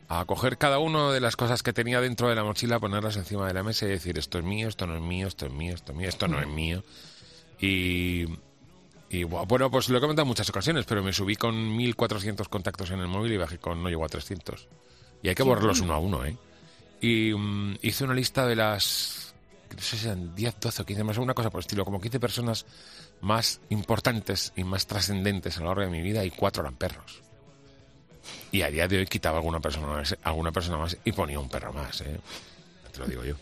a 0.08 0.24
coger 0.24 0.56
cada 0.56 0.78
una 0.78 1.12
de 1.12 1.20
las 1.20 1.36
cosas 1.36 1.62
que 1.62 1.74
tenía 1.74 2.00
dentro 2.00 2.30
de 2.30 2.34
la 2.34 2.42
mochila 2.42 2.80
ponerlas 2.80 3.16
encima 3.16 3.46
de 3.46 3.52
la 3.52 3.62
mesa 3.62 3.84
y 3.84 3.90
decir 3.90 4.18
esto 4.18 4.38
es 4.38 4.44
mío 4.44 4.68
esto 4.68 4.86
no 4.86 4.96
es 4.96 5.02
mío 5.02 5.26
esto 5.26 5.44
es 5.44 5.52
mío 5.52 5.74
esto 5.74 5.92
es 5.92 5.98
mío 5.98 6.08
esto 6.08 6.28
no 6.28 6.40
es 6.40 6.48
mío 6.48 6.82
y 7.60 8.24
y 9.10 9.24
bueno 9.24 9.70
pues 9.70 9.90
lo 9.90 9.98
he 9.98 10.00
comentado 10.00 10.22
en 10.22 10.28
muchas 10.28 10.48
ocasiones 10.48 10.86
pero 10.86 11.02
me 11.02 11.12
subí 11.12 11.36
con 11.36 11.76
1400 11.76 12.48
contactos 12.48 12.90
en 12.90 13.00
el 13.00 13.06
móvil 13.06 13.32
y 13.32 13.36
bajé 13.36 13.58
con 13.58 13.82
no 13.82 13.90
llegó 13.90 14.06
a 14.06 14.08
300 14.08 14.66
y 15.22 15.28
hay 15.28 15.34
que 15.34 15.42
borrarlos 15.42 15.80
uno 15.80 15.92
a 15.92 15.98
uno 15.98 16.24
eh 16.24 16.34
y 17.02 17.34
mm, 17.34 17.76
hice 17.82 18.04
una 18.04 18.14
lista 18.14 18.46
de 18.46 18.56
las 18.56 19.34
no 19.76 19.82
sé 19.82 19.98
si 19.98 20.06
eran 20.06 20.34
10, 20.34 20.58
12 20.58 20.82
o 20.82 20.86
15 20.86 21.04
más 21.04 21.18
una 21.18 21.34
cosa 21.34 21.50
por 21.50 21.58
el 21.58 21.64
estilo 21.64 21.84
como 21.84 22.00
15 22.00 22.18
personas 22.18 22.64
más 23.20 23.60
importantes 23.70 24.52
y 24.56 24.64
más 24.64 24.86
trascendentes 24.86 25.56
a 25.56 25.60
lo 25.60 25.66
largo 25.66 25.82
de 25.82 25.90
mi 25.90 26.02
vida 26.02 26.24
y 26.24 26.30
cuatro 26.30 26.62
eran 26.62 26.76
perros. 26.76 27.22
Y 28.52 28.62
a 28.62 28.70
día 28.70 28.88
de 28.88 28.98
hoy 28.98 29.06
quitaba 29.06 29.38
alguna 29.38 29.60
persona 29.60 29.86
más, 29.86 30.16
alguna 30.22 30.52
persona 30.52 30.78
más 30.78 30.96
y 31.04 31.12
ponía 31.12 31.38
un 31.38 31.48
perro 31.48 31.72
más, 31.72 32.00
¿eh? 32.00 32.18
te 32.92 32.98
lo 32.98 33.06
digo 33.06 33.24
yo. 33.24 33.34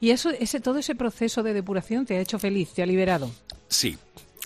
¿Y 0.00 0.10
eso, 0.10 0.30
ese, 0.30 0.60
todo 0.60 0.78
ese 0.78 0.94
proceso 0.94 1.42
de 1.42 1.52
depuración 1.52 2.06
te 2.06 2.16
ha 2.16 2.20
hecho 2.20 2.38
feliz, 2.38 2.72
te 2.72 2.82
ha 2.82 2.86
liberado? 2.86 3.30
Sí. 3.68 3.98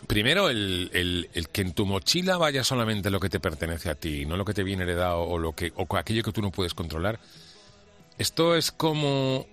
Primero, 0.06 0.48
el, 0.48 0.90
el, 0.92 1.48
que 1.50 1.60
en 1.60 1.74
tu 1.74 1.86
mochila 1.86 2.36
vaya 2.36 2.64
solamente 2.64 3.08
lo 3.08 3.20
que 3.20 3.28
te 3.28 3.38
pertenece 3.38 3.88
a 3.88 3.94
ti, 3.94 4.26
no 4.26 4.36
lo 4.36 4.44
que 4.44 4.54
te 4.54 4.64
viene 4.64 4.82
heredado 4.82 5.20
o, 5.20 5.38
lo 5.38 5.54
que, 5.54 5.72
o 5.76 5.96
aquello 5.96 6.24
que 6.24 6.32
tú 6.32 6.42
no 6.42 6.50
puedes 6.50 6.74
controlar. 6.74 7.20
Esto 8.18 8.56
es 8.56 8.72
como 8.72 9.46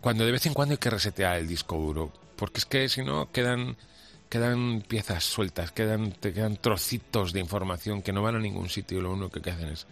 cuando 0.00 0.24
de 0.24 0.32
vez 0.32 0.46
en 0.46 0.54
cuando 0.54 0.72
hay 0.72 0.78
que 0.78 0.90
resetear 0.90 1.38
el 1.38 1.46
disco 1.46 1.76
duro 1.76 2.12
porque 2.38 2.60
es 2.60 2.66
que 2.66 2.88
si 2.88 3.02
no 3.02 3.30
quedan 3.32 3.76
quedan 4.30 4.82
piezas 4.86 5.24
sueltas, 5.24 5.72
quedan 5.72 6.12
te 6.12 6.32
quedan 6.32 6.56
trocitos 6.56 7.32
de 7.32 7.40
información 7.40 8.02
que 8.02 8.12
no 8.12 8.22
van 8.22 8.36
a 8.36 8.38
ningún 8.38 8.68
sitio 8.68 8.98
y 8.98 9.02
lo 9.02 9.12
único 9.12 9.40
que 9.40 9.50
hacen 9.50 9.68
es 9.68 9.86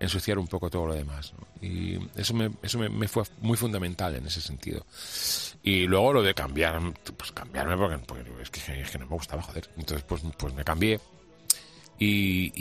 ensuciar 0.00 0.38
un 0.38 0.46
poco 0.46 0.70
todo 0.70 0.86
lo 0.86 0.94
demás. 0.94 1.32
Y 1.60 1.98
eso 2.16 2.34
me, 2.34 2.50
eso 2.62 2.78
me, 2.78 3.08
fue 3.08 3.24
muy 3.40 3.56
fundamental 3.56 4.14
en 4.14 4.26
ese 4.26 4.40
sentido. 4.40 4.86
Y 5.62 5.86
luego 5.86 6.12
lo 6.12 6.22
de 6.22 6.34
cambiar, 6.34 6.80
pues 7.16 7.32
cambiarme 7.32 7.76
porque, 7.76 8.22
es, 8.42 8.50
que, 8.50 8.98
no 8.98 9.06
me 9.06 9.14
gustaba, 9.14 9.42
joder. 9.42 9.68
Entonces 9.76 10.04
pues, 10.06 10.22
pues 10.36 10.54
me 10.54 10.64
cambié. 10.64 11.00
Y, 12.00 12.52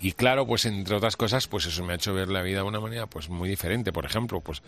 y, 0.00 0.12
claro, 0.12 0.46
pues 0.46 0.64
entre 0.64 0.96
otras 0.96 1.16
cosas, 1.16 1.46
pues 1.48 1.66
eso 1.66 1.84
me 1.84 1.92
ha 1.92 1.96
hecho 1.96 2.14
ver 2.14 2.28
la 2.28 2.40
vida 2.40 2.58
de 2.58 2.64
una 2.64 2.80
manera 2.80 3.06
pues 3.06 3.28
muy 3.28 3.46
diferente. 3.46 3.92
Por 3.92 4.06
ejemplo, 4.06 4.40
pues 4.40 4.62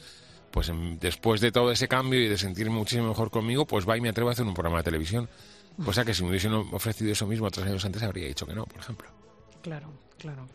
pues 0.51 0.69
em, 0.69 0.99
después 0.99 1.41
de 1.41 1.53
todo 1.53 1.71
ese 1.71 1.89
cambio 1.89 2.21
y 2.21 2.29
de 2.29 2.39
sentirme 2.39 2.75
muchísimo 2.77 3.09
mejor 3.09 3.31
conmigo, 3.31 3.67
pues 3.67 3.89
va 3.89 3.97
y 3.97 4.01
me 4.01 4.09
atrevo 4.09 4.31
a 4.31 4.33
hacer 4.33 4.45
un 4.47 4.55
programa 4.55 4.79
de 4.79 4.85
televisión. 4.85 5.29
Cosa 5.85 6.05
que 6.05 6.13
si 6.13 6.23
me 6.23 6.31
hubiesen 6.31 6.53
ofrecido 6.53 7.13
eso 7.13 7.27
mismo 7.27 7.51
tres 7.51 7.67
años 7.67 7.85
antes 7.85 8.03
habría 8.03 8.27
dicho 8.27 8.47
que 8.47 8.55
no, 8.55 8.65
por 8.67 8.81
ejemplo. 8.81 9.09
Claro, 9.63 9.89
claro. 10.19 10.47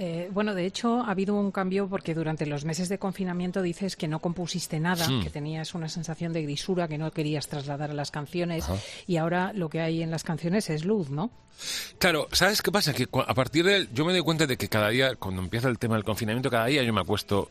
Eh, 0.00 0.30
bueno, 0.32 0.54
de 0.54 0.64
hecho, 0.64 1.02
ha 1.02 1.10
habido 1.10 1.34
un 1.34 1.50
cambio 1.50 1.88
porque 1.88 2.14
durante 2.14 2.46
los 2.46 2.64
meses 2.64 2.88
de 2.88 2.98
confinamiento 2.98 3.60
dices 3.62 3.96
que 3.96 4.06
no 4.06 4.20
compusiste 4.20 4.78
nada, 4.78 5.08
Hmm. 5.08 5.22
que 5.22 5.28
tenías 5.28 5.74
una 5.74 5.88
sensación 5.88 6.32
de 6.32 6.42
grisura 6.42 6.86
que 6.86 6.98
no 6.98 7.10
querías 7.10 7.48
trasladar 7.48 7.90
a 7.90 7.94
las 7.94 8.12
canciones 8.12 8.64
y 9.08 9.16
ahora 9.16 9.52
lo 9.52 9.68
que 9.68 9.80
hay 9.80 10.02
en 10.02 10.12
las 10.12 10.22
canciones 10.22 10.70
es 10.70 10.84
luz, 10.84 11.10
¿no? 11.10 11.30
Claro, 11.98 12.28
¿sabes 12.30 12.62
qué 12.62 12.70
pasa? 12.70 12.92
Que 12.94 13.08
a 13.12 13.34
partir 13.34 13.64
de... 13.64 13.88
Yo 13.92 14.04
me 14.04 14.12
doy 14.12 14.22
cuenta 14.22 14.46
de 14.46 14.56
que 14.56 14.68
cada 14.68 14.88
día, 14.90 15.16
cuando 15.16 15.42
empieza 15.42 15.68
el 15.68 15.78
tema 15.80 15.96
del 15.96 16.04
confinamiento, 16.04 16.48
cada 16.48 16.66
día 16.66 16.84
yo 16.84 16.92
me 16.92 17.00
acuesto 17.00 17.50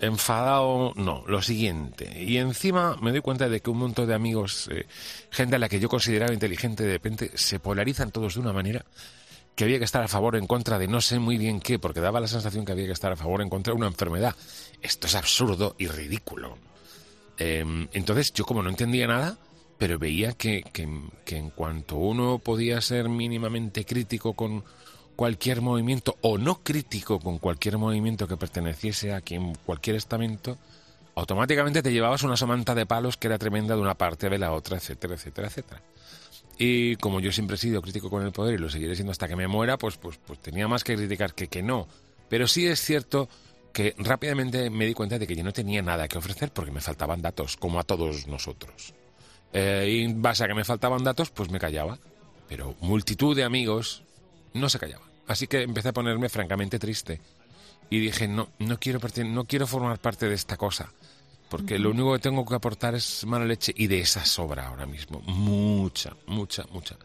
enfadado, 0.00 0.92
no, 0.96 1.24
lo 1.26 1.42
siguiente. 1.42 2.22
Y 2.22 2.38
encima 2.38 2.96
me 3.00 3.10
doy 3.10 3.20
cuenta 3.20 3.48
de 3.48 3.60
que 3.60 3.70
un 3.70 3.78
montón 3.78 4.08
de 4.08 4.14
amigos, 4.14 4.68
eh, 4.72 4.86
gente 5.30 5.56
a 5.56 5.58
la 5.58 5.68
que 5.68 5.80
yo 5.80 5.88
consideraba 5.88 6.32
inteligente, 6.32 6.84
de 6.84 6.92
repente 6.92 7.30
se 7.34 7.60
polarizan 7.60 8.10
todos 8.10 8.34
de 8.34 8.40
una 8.40 8.52
manera 8.52 8.84
que 9.54 9.64
había 9.64 9.78
que 9.78 9.84
estar 9.84 10.02
a 10.02 10.08
favor 10.08 10.36
o 10.36 10.38
en 10.38 10.46
contra 10.46 10.78
de 10.78 10.88
no 10.88 11.00
sé 11.00 11.18
muy 11.18 11.36
bien 11.36 11.60
qué, 11.60 11.78
porque 11.78 12.00
daba 12.00 12.20
la 12.20 12.28
sensación 12.28 12.64
que 12.64 12.72
había 12.72 12.86
que 12.86 12.92
estar 12.92 13.12
a 13.12 13.16
favor 13.16 13.40
o 13.40 13.42
en 13.42 13.50
contra 13.50 13.72
de 13.72 13.78
una 13.78 13.88
enfermedad. 13.88 14.34
Esto 14.80 15.06
es 15.06 15.14
absurdo 15.14 15.76
y 15.78 15.86
ridículo. 15.86 16.56
Eh, 17.38 17.88
entonces 17.92 18.32
yo 18.32 18.44
como 18.44 18.62
no 18.62 18.70
entendía 18.70 19.06
nada, 19.06 19.38
pero 19.76 19.98
veía 19.98 20.32
que, 20.32 20.62
que 20.72 21.36
en 21.36 21.50
cuanto 21.50 21.96
uno 21.96 22.38
podía 22.38 22.80
ser 22.80 23.08
mínimamente 23.08 23.84
crítico 23.84 24.34
con 24.34 24.64
cualquier 25.20 25.60
movimiento 25.60 26.16
o 26.22 26.38
no 26.38 26.62
crítico 26.62 27.20
con 27.20 27.36
cualquier 27.36 27.76
movimiento 27.76 28.26
que 28.26 28.38
perteneciese 28.38 29.12
a 29.12 29.20
quien 29.20 29.54
cualquier 29.66 29.96
estamento, 29.96 30.56
automáticamente 31.14 31.82
te 31.82 31.92
llevabas 31.92 32.22
una 32.22 32.38
somanta 32.38 32.74
de 32.74 32.86
palos 32.86 33.18
que 33.18 33.26
era 33.26 33.36
tremenda 33.36 33.74
de 33.74 33.82
una 33.82 33.96
parte 33.96 34.30
de 34.30 34.38
la 34.38 34.52
otra, 34.52 34.78
etcétera, 34.78 35.16
etcétera, 35.16 35.48
etcétera. 35.48 35.82
Y 36.56 36.96
como 36.96 37.20
yo 37.20 37.32
siempre 37.32 37.56
he 37.56 37.58
sido 37.58 37.82
crítico 37.82 38.08
con 38.08 38.24
el 38.24 38.32
poder 38.32 38.54
y 38.54 38.56
lo 38.62 38.70
seguiré 38.70 38.94
siendo 38.94 39.12
hasta 39.12 39.28
que 39.28 39.36
me 39.36 39.46
muera, 39.46 39.76
pues, 39.76 39.98
pues, 39.98 40.18
pues 40.26 40.38
tenía 40.38 40.68
más 40.68 40.84
que 40.84 40.96
criticar 40.96 41.34
que 41.34 41.48
que 41.48 41.62
no. 41.62 41.86
Pero 42.30 42.46
sí 42.46 42.66
es 42.66 42.80
cierto 42.80 43.28
que 43.74 43.94
rápidamente 43.98 44.70
me 44.70 44.86
di 44.86 44.94
cuenta 44.94 45.18
de 45.18 45.26
que 45.26 45.36
yo 45.36 45.44
no 45.44 45.52
tenía 45.52 45.82
nada 45.82 46.08
que 46.08 46.16
ofrecer 46.16 46.50
porque 46.50 46.72
me 46.72 46.80
faltaban 46.80 47.20
datos, 47.20 47.58
como 47.58 47.78
a 47.78 47.84
todos 47.84 48.26
nosotros. 48.26 48.94
Eh, 49.52 49.86
y 49.86 50.14
base 50.14 50.44
a 50.44 50.48
que 50.48 50.54
me 50.54 50.64
faltaban 50.64 51.04
datos, 51.04 51.28
pues 51.28 51.50
me 51.50 51.58
callaba. 51.58 51.98
Pero 52.48 52.74
multitud 52.80 53.36
de 53.36 53.44
amigos 53.44 54.02
no 54.54 54.70
se 54.70 54.78
callaban. 54.78 55.09
Así 55.30 55.46
que 55.46 55.62
empecé 55.62 55.90
a 55.90 55.92
ponerme 55.92 56.28
francamente 56.28 56.80
triste. 56.80 57.20
Y 57.88 58.00
dije, 58.00 58.26
no, 58.26 58.48
no 58.58 58.80
quiero, 58.80 58.98
no 59.26 59.44
quiero 59.44 59.64
formar 59.68 60.00
parte 60.00 60.28
de 60.28 60.34
esta 60.34 60.56
cosa. 60.56 60.92
Porque 61.48 61.78
lo 61.78 61.90
único 61.90 62.12
que 62.14 62.18
tengo 62.18 62.44
que 62.44 62.56
aportar 62.56 62.96
es 62.96 63.24
mala 63.26 63.44
leche. 63.44 63.72
Y 63.76 63.86
de 63.86 64.00
esa 64.00 64.24
sobra 64.24 64.66
ahora 64.66 64.86
mismo. 64.86 65.20
Mucha, 65.20 66.16
mucha, 66.26 66.64
mucha. 66.72 66.96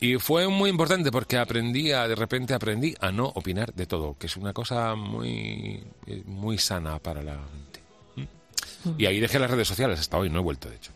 Y 0.00 0.16
fue 0.16 0.48
muy 0.48 0.70
importante 0.70 1.12
porque 1.12 1.38
aprendí, 1.38 1.92
a, 1.92 2.08
de 2.08 2.16
repente 2.16 2.52
aprendí 2.52 2.96
a 2.98 3.12
no 3.12 3.26
opinar 3.26 3.72
de 3.74 3.86
todo, 3.86 4.18
que 4.18 4.26
es 4.26 4.36
una 4.36 4.52
cosa 4.52 4.96
muy, 4.96 5.84
muy 6.24 6.58
sana 6.58 6.98
para 6.98 7.22
la 7.22 7.36
mente. 7.36 7.80
¿Mm? 8.16 8.90
Y 8.98 9.06
ahí 9.06 9.20
dejé 9.20 9.38
las 9.38 9.52
redes 9.52 9.68
sociales 9.68 10.00
hasta 10.00 10.16
hoy, 10.16 10.30
no 10.30 10.40
he 10.40 10.42
vuelto 10.42 10.68
de 10.68 10.74
hecho. 10.74 10.90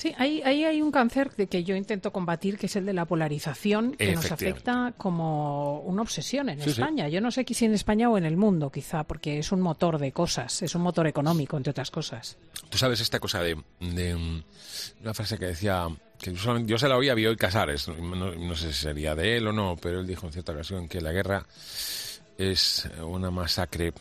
Sí, 0.00 0.14
ahí, 0.16 0.40
ahí 0.46 0.64
hay 0.64 0.80
un 0.80 0.90
cáncer 0.90 1.36
de 1.36 1.46
que 1.46 1.62
yo 1.62 1.76
intento 1.76 2.10
combatir, 2.10 2.56
que 2.56 2.64
es 2.64 2.76
el 2.76 2.86
de 2.86 2.94
la 2.94 3.04
polarización, 3.04 3.92
que 3.92 4.12
nos 4.14 4.32
afecta 4.32 4.94
como 4.96 5.80
una 5.80 6.00
obsesión 6.00 6.48
en 6.48 6.56
Sí, 6.58 6.64
sí. 6.64 6.70
España. 6.70 7.06
Yo 7.10 7.20
no 7.20 7.30
sé 7.30 7.44
si 7.46 7.66
en 7.66 7.74
España 7.74 8.08
o 8.08 8.16
en 8.16 8.24
el 8.24 8.38
mundo, 8.38 8.70
quizá, 8.70 9.04
porque 9.04 9.38
es 9.38 9.52
un 9.52 9.60
motor 9.60 9.98
de 9.98 10.10
cosas, 10.10 10.62
es 10.62 10.74
un 10.74 10.80
motor 10.80 11.06
económico, 11.06 11.58
entre 11.58 11.72
otras 11.72 11.90
cosas. 11.90 12.38
Tú 12.70 12.78
sabes 12.78 13.02
esta 13.02 13.20
cosa 13.20 13.42
de, 13.42 13.62
de, 13.80 14.42
una 15.02 15.12
frase 15.12 15.36
que 15.36 15.44
decía, 15.44 15.86
que 16.18 16.32
yo, 16.32 16.78
se 16.78 16.88
la 16.88 16.96
oía 16.96 17.12
a 17.12 17.14
Bioy 17.14 17.36
Casares, 17.36 17.86
no, 17.88 18.34
no 18.34 18.56
sé 18.56 18.72
si 18.72 18.80
sería 18.80 19.14
de 19.14 19.36
él 19.36 19.48
o 19.48 19.52
no, 19.52 19.76
pero 19.76 20.00
él 20.00 20.06
dijo 20.06 20.26
en 20.26 20.32
cierta 20.32 20.52
ocasión 20.52 20.88
que 20.88 21.02
la 21.02 21.12
guerra 21.12 21.44
es 22.38 22.88
una 23.02 23.30
masacre 23.30 23.92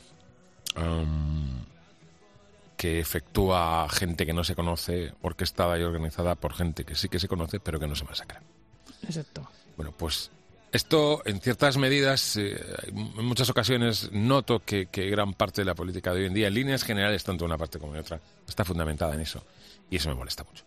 que 2.79 2.98
efectúa 2.98 3.89
gente 3.89 4.25
que 4.25 4.31
no 4.31 4.45
se 4.45 4.55
conoce, 4.55 5.12
orquestada 5.21 5.77
y 5.77 5.83
organizada 5.83 6.36
por 6.36 6.53
gente 6.53 6.86
que 6.86 6.95
sí 6.95 7.09
que 7.09 7.19
se 7.19 7.27
conoce, 7.27 7.59
pero 7.59 7.77
que 7.77 7.88
no 7.88 7.93
se 7.93 8.05
masacra. 8.05 8.41
Exacto. 9.03 9.45
Bueno, 9.75 9.91
pues 9.91 10.31
esto 10.71 11.21
en 11.25 11.41
ciertas 11.41 11.75
medidas, 11.75 12.38
eh, 12.38 12.57
en 12.88 13.25
muchas 13.25 13.50
ocasiones 13.50 14.13
noto 14.13 14.62
que, 14.63 14.86
que 14.86 15.09
gran 15.09 15.33
parte 15.33 15.59
de 15.59 15.65
la 15.65 15.75
política 15.75 16.13
de 16.13 16.21
hoy 16.21 16.27
en 16.27 16.33
día, 16.33 16.48
en 16.48 16.53
líneas 16.53 16.83
generales, 16.83 17.21
tanto 17.25 17.43
de 17.43 17.48
una 17.48 17.57
parte 17.57 17.79
como 17.79 17.91
de 17.91 18.00
otra, 18.00 18.21
está 18.48 18.63
fundamentada 18.63 19.13
en 19.13 19.19
eso. 19.19 19.43
Y 19.89 19.98
eso 19.98 20.07
me 20.07 20.15
molesta 20.15 20.45
mucho. 20.45 20.63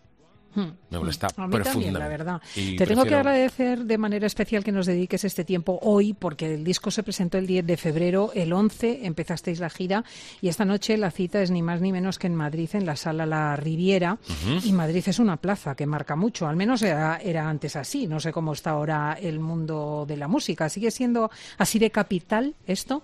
Me 0.55 0.99
molesta 0.99 1.27
Hmm. 1.35 1.41
A 1.41 1.47
mí 1.47 1.51
también, 1.53 1.63
profundamente. 1.63 1.99
la 1.99 2.07
verdad. 2.07 2.41
Y 2.55 2.75
Te 2.75 2.85
tengo 2.85 3.03
que 3.03 3.09
prefiero- 3.09 3.17
agradecer 3.29 3.85
de 3.85 3.97
manera 3.97 4.27
especial 4.27 4.63
que 4.63 4.71
nos 4.71 4.85
dediques 4.85 5.23
este 5.23 5.43
tiempo 5.43 5.79
hoy, 5.81 6.13
porque 6.13 6.53
el 6.53 6.63
disco 6.63 6.91
se 6.91 7.01
presentó 7.03 7.37
el 7.37 7.47
10 7.47 7.65
de 7.65 7.77
febrero, 7.77 8.31
el 8.35 8.53
11 8.53 9.05
empezasteis 9.05 9.59
la 9.59 9.69
gira 9.69 10.03
y 10.41 10.47
esta 10.49 10.65
noche 10.65 10.97
la 10.97 11.11
cita 11.11 11.41
es 11.41 11.49
ni 11.51 11.61
más 11.61 11.81
ni 11.81 11.91
menos 11.91 12.19
que 12.19 12.27
en 12.27 12.35
Madrid, 12.35 12.69
en 12.73 12.85
la 12.85 12.95
sala 12.95 13.25
La 13.25 13.55
Riviera. 13.55 14.17
Y 14.63 14.71
Madrid 14.73 15.03
es 15.07 15.19
una 15.19 15.37
plaza 15.37 15.75
que 15.75 15.85
marca 15.85 16.15
mucho, 16.15 16.47
al 16.47 16.55
menos 16.55 16.81
era, 16.81 17.17
era 17.17 17.49
antes 17.49 17.75
así. 17.75 18.07
No 18.07 18.19
sé 18.19 18.31
cómo 18.31 18.53
está 18.53 18.71
ahora 18.71 19.17
el 19.19 19.39
mundo 19.39 20.05
de 20.07 20.17
la 20.17 20.27
música. 20.27 20.69
¿Sigue 20.69 20.91
siendo 20.91 21.31
así 21.57 21.79
de 21.79 21.89
capital 21.91 22.55
esto? 22.67 23.03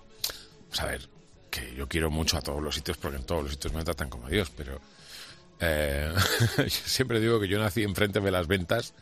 Pues 0.67 0.81
a 0.81 0.85
ver, 0.85 1.09
que 1.49 1.73
yo 1.75 1.87
quiero 1.87 2.11
mucho 2.11 2.37
a 2.37 2.41
todos 2.41 2.61
los 2.61 2.75
sitios 2.75 2.97
porque 2.97 3.17
en 3.17 3.23
todos 3.23 3.43
los 3.43 3.51
sitios 3.53 3.73
me 3.73 3.83
tratan 3.83 4.09
como 4.09 4.27
Dios, 4.29 4.51
pero 4.55 4.79
eh, 5.59 6.13
yo 6.57 6.69
siempre 6.69 7.19
digo 7.19 7.39
que 7.39 7.47
yo 7.47 7.59
nací 7.59 7.83
enfrente 7.83 8.19
de 8.19 8.31
las 8.31 8.47
ventas, 8.47 8.93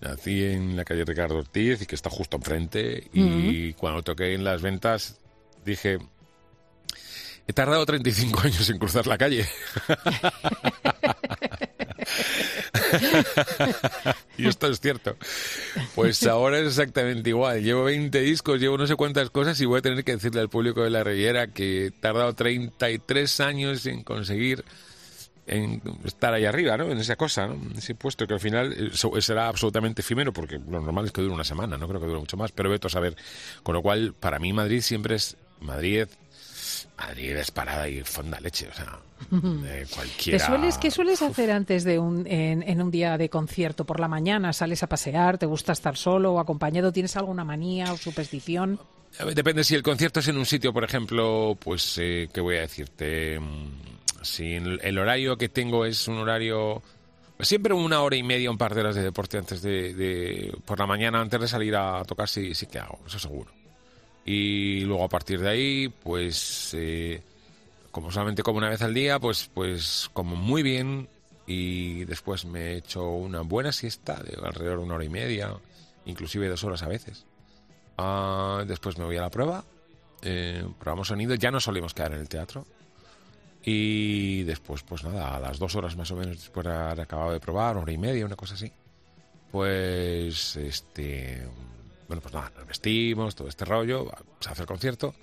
nací 0.00 0.44
en 0.44 0.76
la 0.76 0.84
calle 0.84 1.04
Ricardo 1.04 1.38
Ortiz 1.38 1.82
y 1.82 1.86
que 1.86 1.94
está 1.94 2.10
justo 2.10 2.36
enfrente 2.36 3.08
y 3.12 3.72
cuando 3.74 4.02
toqué 4.02 4.34
en 4.34 4.44
las 4.44 4.62
ventas 4.62 5.18
dije, 5.64 5.98
he 7.46 7.52
tardado 7.52 7.84
35 7.84 8.40
años 8.40 8.70
en 8.70 8.78
cruzar 8.78 9.06
la 9.06 9.18
calle. 9.18 9.46
y 14.38 14.48
esto 14.48 14.68
es 14.68 14.80
cierto. 14.80 15.16
Pues 15.94 16.26
ahora 16.26 16.58
es 16.58 16.68
exactamente 16.68 17.28
igual. 17.30 17.62
Llevo 17.62 17.84
20 17.84 18.20
discos, 18.20 18.60
llevo 18.60 18.78
no 18.78 18.86
sé 18.86 18.96
cuántas 18.96 19.30
cosas 19.30 19.60
y 19.60 19.66
voy 19.66 19.80
a 19.80 19.82
tener 19.82 20.04
que 20.04 20.12
decirle 20.12 20.40
al 20.40 20.48
público 20.48 20.82
de 20.82 20.90
la 20.90 21.04
Riviera 21.04 21.48
que 21.48 21.86
he 21.86 21.90
tardado 21.90 22.34
33 22.34 23.40
años 23.40 23.86
en 23.86 24.02
conseguir 24.02 24.64
en 25.46 25.80
estar 26.04 26.34
ahí 26.34 26.44
arriba, 26.44 26.76
¿no? 26.76 26.90
En 26.90 26.98
esa 26.98 27.16
cosa, 27.16 27.46
¿no? 27.46 27.54
En 27.54 27.76
ese 27.76 27.94
puesto 27.94 28.26
que 28.26 28.34
al 28.34 28.40
final 28.40 28.72
eh, 28.72 29.20
será 29.20 29.48
absolutamente 29.48 30.02
efímero 30.02 30.32
porque 30.32 30.58
lo 30.58 30.80
normal 30.80 31.06
es 31.06 31.12
que 31.12 31.20
dure 31.20 31.34
una 31.34 31.44
semana, 31.44 31.78
no 31.78 31.86
creo 31.88 32.00
que 32.00 32.06
dure 32.06 32.20
mucho 32.20 32.36
más, 32.36 32.52
pero 32.52 32.70
veto 32.70 32.88
a 32.88 32.90
saber. 32.90 33.16
Con 33.62 33.74
lo 33.74 33.82
cual, 33.82 34.14
para 34.18 34.38
mí 34.38 34.52
Madrid 34.52 34.80
siempre 34.80 35.14
es 35.14 35.36
Madrid, 35.60 36.06
Madrid 36.98 37.36
es 37.36 37.50
parada 37.50 37.88
y 37.88 38.02
fonda 38.02 38.40
leche, 38.40 38.68
o 38.68 38.74
sea, 38.74 38.98
de 39.30 39.86
cualquiera. 39.86 40.38
¿Qué 40.38 40.44
sueles, 40.44 40.78
qué 40.78 40.90
sueles 40.90 41.22
hacer 41.22 41.50
antes 41.52 41.84
de 41.84 41.98
un, 41.98 42.26
en, 42.26 42.62
en 42.62 42.82
un 42.82 42.90
día 42.90 43.16
de 43.16 43.28
concierto? 43.28 43.84
¿Por 43.84 44.00
la 44.00 44.08
mañana 44.08 44.52
sales 44.52 44.82
a 44.82 44.88
pasear? 44.88 45.38
¿Te 45.38 45.46
gusta 45.46 45.72
estar 45.72 45.96
solo 45.96 46.32
o 46.32 46.40
acompañado? 46.40 46.92
¿Tienes 46.92 47.16
alguna 47.16 47.44
manía 47.44 47.92
o 47.92 47.96
superstición? 47.96 48.80
Depende 49.34 49.64
si 49.64 49.74
el 49.74 49.82
concierto 49.82 50.20
es 50.20 50.28
en 50.28 50.36
un 50.36 50.44
sitio, 50.44 50.72
por 50.72 50.84
ejemplo, 50.84 51.56
pues, 51.58 51.96
eh, 51.98 52.28
¿qué 52.32 52.40
voy 52.40 52.56
a 52.56 52.60
decirte? 52.62 53.40
Si 54.22 54.54
el, 54.54 54.98
horario 54.98 55.36
que 55.36 55.48
tengo 55.48 55.84
es 55.84 56.08
un 56.08 56.18
horario... 56.18 56.82
Siempre 57.40 57.74
una 57.74 58.00
hora 58.00 58.16
y 58.16 58.22
media, 58.22 58.50
un 58.50 58.56
par 58.56 58.74
de 58.74 58.80
horas 58.80 58.94
de 58.94 59.02
deporte 59.02 59.36
antes 59.36 59.60
de... 59.60 60.56
por 60.64 60.78
la 60.78 60.86
mañana, 60.86 61.20
antes 61.20 61.40
de 61.40 61.48
salir 61.48 61.76
a 61.76 62.02
tocar, 62.04 62.28
sí, 62.28 62.54
sí 62.54 62.66
que 62.66 62.78
hago, 62.78 62.98
eso 63.06 63.18
seguro. 63.18 63.50
Y 64.24 64.80
luego 64.80 65.04
a 65.04 65.08
partir 65.08 65.40
de 65.40 65.48
ahí, 65.48 65.88
pues... 65.88 66.70
eh, 66.74 67.22
como 67.96 68.12
solamente 68.12 68.42
como 68.42 68.58
una 68.58 68.68
vez 68.68 68.82
al 68.82 68.92
día, 68.92 69.18
pues, 69.18 69.50
pues 69.54 70.10
como 70.12 70.36
muy 70.36 70.62
bien 70.62 71.08
y 71.46 72.04
después 72.04 72.44
me 72.44 72.72
he 72.72 72.76
hecho 72.76 73.08
una 73.08 73.40
buena 73.40 73.72
siesta 73.72 74.22
de 74.22 74.36
alrededor 74.44 74.80
de 74.80 74.84
una 74.84 74.96
hora 74.96 75.04
y 75.06 75.08
media, 75.08 75.54
inclusive 76.04 76.46
dos 76.46 76.62
horas 76.64 76.82
a 76.82 76.88
veces. 76.88 77.24
Ah, 77.96 78.64
después 78.66 78.98
me 78.98 79.06
voy 79.06 79.16
a 79.16 79.22
la 79.22 79.30
prueba, 79.30 79.64
eh, 80.20 80.62
probamos 80.78 81.08
sonido, 81.08 81.36
ya 81.36 81.50
no 81.50 81.58
solemos 81.58 81.94
quedar 81.94 82.12
en 82.12 82.20
el 82.20 82.28
teatro. 82.28 82.66
Y 83.68 84.44
después, 84.44 84.84
pues 84.84 85.02
nada, 85.02 85.36
a 85.36 85.40
las 85.40 85.58
dos 85.58 85.74
horas 85.74 85.96
más 85.96 86.08
o 86.12 86.16
menos 86.16 86.36
después 86.36 86.64
de 86.64 86.72
haber 86.72 87.00
acabado 87.00 87.32
de 87.32 87.40
probar, 87.40 87.76
hora 87.76 87.90
y 87.90 87.98
media, 87.98 88.24
una 88.24 88.36
cosa 88.36 88.54
así, 88.54 88.70
pues 89.50 90.54
este, 90.54 91.42
bueno, 92.06 92.22
pues 92.22 92.32
nada, 92.32 92.52
nos 92.56 92.68
vestimos, 92.68 93.34
todo 93.34 93.48
este 93.48 93.64
rollo, 93.64 94.08
se 94.38 94.50
hace 94.50 94.62
el 94.62 94.68
concierto. 94.68 95.14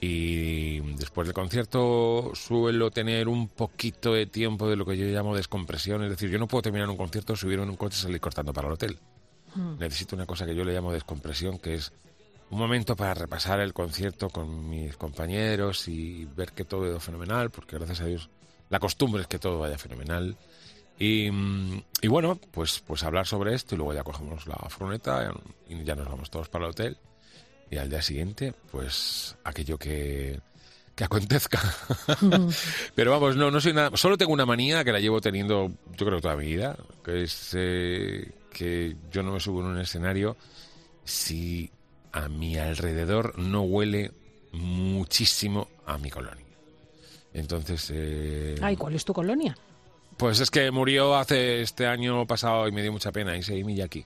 Y 0.00 0.80
después 0.96 1.26
del 1.26 1.34
concierto 1.34 2.32
suelo 2.34 2.90
tener 2.90 3.26
un 3.26 3.48
poquito 3.48 4.12
de 4.12 4.26
tiempo 4.26 4.68
de 4.68 4.76
lo 4.76 4.84
que 4.84 4.98
yo 4.98 5.06
llamo 5.06 5.34
descompresión. 5.34 6.02
Es 6.02 6.10
decir, 6.10 6.28
yo 6.28 6.38
no 6.38 6.48
puedo 6.48 6.60
terminar 6.60 6.90
un 6.90 6.96
concierto, 6.98 7.36
subir 7.36 7.58
en 7.60 7.70
un 7.70 7.76
coche 7.76 7.96
y 7.98 8.02
salir 8.02 8.20
cortando 8.20 8.52
para 8.52 8.68
el 8.68 8.74
hotel. 8.74 8.98
Necesito 9.78 10.14
una 10.16 10.26
cosa 10.26 10.44
que 10.44 10.54
yo 10.54 10.64
le 10.64 10.74
llamo 10.74 10.92
descompresión, 10.92 11.58
que 11.58 11.76
es 11.76 11.92
un 12.52 12.58
momento 12.58 12.94
para 12.94 13.14
repasar 13.14 13.60
el 13.60 13.72
concierto 13.72 14.28
con 14.28 14.68
mis 14.68 14.94
compañeros 14.98 15.88
y 15.88 16.26
ver 16.36 16.52
que 16.52 16.66
todo 16.66 16.84
ha 16.84 16.88
ido 16.88 17.00
fenomenal, 17.00 17.50
porque 17.50 17.76
gracias 17.78 18.02
a 18.02 18.04
Dios 18.04 18.28
la 18.68 18.78
costumbre 18.78 19.22
es 19.22 19.26
que 19.26 19.38
todo 19.38 19.58
vaya 19.58 19.78
fenomenal. 19.78 20.36
Y, 20.98 21.30
mm, 21.30 21.82
y 22.02 22.08
bueno, 22.08 22.38
pues, 22.50 22.80
pues 22.86 23.04
hablar 23.04 23.26
sobre 23.26 23.54
esto 23.54 23.74
y 23.74 23.78
luego 23.78 23.94
ya 23.94 24.04
cogemos 24.04 24.46
la 24.46 24.56
furgoneta 24.68 25.32
y 25.66 25.82
ya 25.82 25.94
nos 25.94 26.06
vamos 26.06 26.30
todos 26.30 26.50
para 26.50 26.66
el 26.66 26.72
hotel. 26.72 26.98
Y 27.70 27.78
al 27.78 27.88
día 27.88 28.02
siguiente, 28.02 28.52
pues 28.70 29.34
aquello 29.44 29.78
que, 29.78 30.38
que 30.94 31.04
acontezca. 31.04 31.58
Pero 32.94 33.12
vamos, 33.12 33.34
no, 33.34 33.50
no 33.50 33.62
soy 33.62 33.72
nada. 33.72 33.96
Solo 33.96 34.18
tengo 34.18 34.34
una 34.34 34.44
manía 34.44 34.84
que 34.84 34.92
la 34.92 35.00
llevo 35.00 35.22
teniendo, 35.22 35.72
yo 35.96 36.04
creo, 36.04 36.20
toda 36.20 36.36
mi 36.36 36.48
vida, 36.48 36.76
que 37.02 37.22
es 37.22 37.52
eh, 37.54 38.30
que 38.52 38.94
yo 39.10 39.22
no 39.22 39.32
me 39.32 39.40
subo 39.40 39.60
en 39.60 39.68
un 39.68 39.78
escenario 39.78 40.36
si 41.02 41.70
a 42.12 42.28
mi 42.28 42.56
alrededor 42.56 43.38
no 43.38 43.62
huele 43.62 44.12
muchísimo 44.52 45.68
a 45.86 45.98
mi 45.98 46.10
colonia. 46.10 46.44
Entonces. 47.34 47.90
Eh, 47.92 48.56
Ay, 48.60 48.76
¿cuál 48.76 48.94
es 48.94 49.04
tu 49.04 49.12
colonia? 49.12 49.56
Pues 50.16 50.40
es 50.40 50.50
que 50.50 50.70
murió 50.70 51.16
hace 51.16 51.62
este 51.62 51.86
año 51.86 52.26
pasado 52.26 52.68
y 52.68 52.72
me 52.72 52.82
dio 52.82 52.92
mucha 52.92 53.12
pena, 53.12 53.36
y 53.36 53.64
Miyaki. 53.64 54.04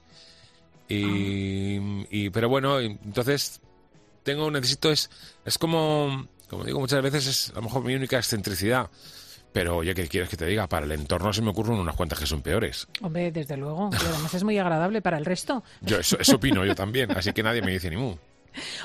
Y, 0.89 1.77
Ah. 1.77 2.05
y, 2.09 2.29
pero 2.29 2.47
bueno, 2.47 2.79
entonces 2.79 3.59
tengo, 4.23 4.49
necesito, 4.49 4.89
es, 4.89 5.09
es 5.45 5.57
como, 5.57 6.27
como 6.49 6.63
digo 6.63 6.79
muchas 6.79 7.01
veces, 7.03 7.27
es 7.27 7.49
a 7.51 7.55
lo 7.55 7.63
mejor 7.63 7.83
mi 7.83 7.93
única 7.93 8.17
excentricidad. 8.17 8.89
Pero 9.57 9.77
oye, 9.77 9.95
¿qué 9.95 10.07
quieres 10.07 10.29
que 10.29 10.37
te 10.37 10.45
diga? 10.45 10.67
Para 10.67 10.85
el 10.85 10.91
entorno 10.91 11.33
se 11.33 11.41
me 11.41 11.49
ocurren 11.49 11.79
unas 11.79 11.95
cuantas 11.95 12.19
que 12.19 12.27
son 12.27 12.43
peores. 12.43 12.87
Hombre, 13.01 13.31
desde 13.31 13.57
luego. 13.57 13.89
Y 13.91 14.05
además 14.05 14.31
es 14.35 14.43
muy 14.43 14.55
agradable 14.59 15.01
para 15.01 15.17
el 15.17 15.25
resto. 15.25 15.63
Yo, 15.81 15.97
eso, 15.97 16.15
eso 16.19 16.35
opino 16.35 16.63
yo 16.63 16.75
también, 16.75 17.09
así 17.13 17.33
que 17.33 17.41
nadie 17.41 17.63
me 17.63 17.71
dice 17.71 17.89
ni 17.89 17.97
mu. 17.97 18.15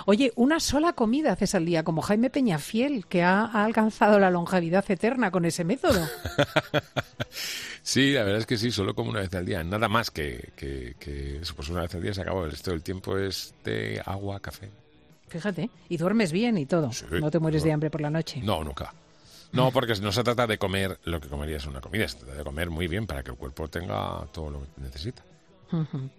Oye, 0.06 0.32
una 0.34 0.60
sola 0.60 0.94
comida 0.94 1.32
haces 1.32 1.54
al 1.54 1.66
día, 1.66 1.82
como 1.82 2.00
Jaime 2.00 2.30
Peñafiel, 2.30 3.04
que 3.04 3.22
ha, 3.22 3.44
ha 3.44 3.66
alcanzado 3.66 4.18
la 4.18 4.30
longevidad 4.30 4.90
eterna 4.90 5.30
con 5.30 5.44
ese 5.44 5.62
método. 5.62 6.08
Sí, 7.84 8.12
la 8.12 8.22
verdad 8.22 8.38
es 8.38 8.46
que 8.46 8.56
sí, 8.56 8.70
solo 8.70 8.94
como 8.94 9.10
una 9.10 9.18
vez 9.18 9.34
al 9.34 9.44
día. 9.44 9.64
Nada 9.64 9.88
más 9.88 10.12
que, 10.12 10.52
que, 10.54 10.94
que 11.00 11.38
eso, 11.38 11.52
pues 11.56 11.68
una 11.68 11.80
vez 11.80 11.92
al 11.96 12.02
día 12.02 12.14
se 12.14 12.22
acabó. 12.22 12.44
El 12.44 12.52
resto 12.52 12.70
del 12.70 12.80
tiempo 12.80 13.18
es 13.18 13.54
de 13.64 14.00
agua, 14.06 14.38
café. 14.38 14.70
Fíjate, 15.26 15.68
y 15.88 15.96
duermes 15.96 16.30
bien 16.30 16.58
y 16.58 16.66
todo. 16.66 16.92
Sí, 16.92 17.06
no 17.10 17.28
te 17.28 17.40
mueres 17.40 17.64
de 17.64 17.70
no. 17.70 17.74
hambre 17.74 17.90
por 17.90 18.00
la 18.00 18.10
noche. 18.10 18.40
No, 18.40 18.62
nunca. 18.62 18.94
No, 19.52 19.70
porque 19.70 19.94
no 19.96 20.12
se 20.12 20.24
trata 20.24 20.46
de 20.46 20.58
comer 20.58 20.98
lo 21.04 21.20
que 21.20 21.28
comerías 21.28 21.64
en 21.64 21.70
una 21.70 21.80
comida, 21.80 22.08
se 22.08 22.18
trata 22.18 22.34
de 22.34 22.44
comer 22.44 22.70
muy 22.70 22.88
bien 22.88 23.06
para 23.06 23.22
que 23.22 23.30
el 23.30 23.36
cuerpo 23.36 23.68
tenga 23.68 24.26
todo 24.32 24.50
lo 24.50 24.60
que 24.60 24.66
necesita. 24.80 25.22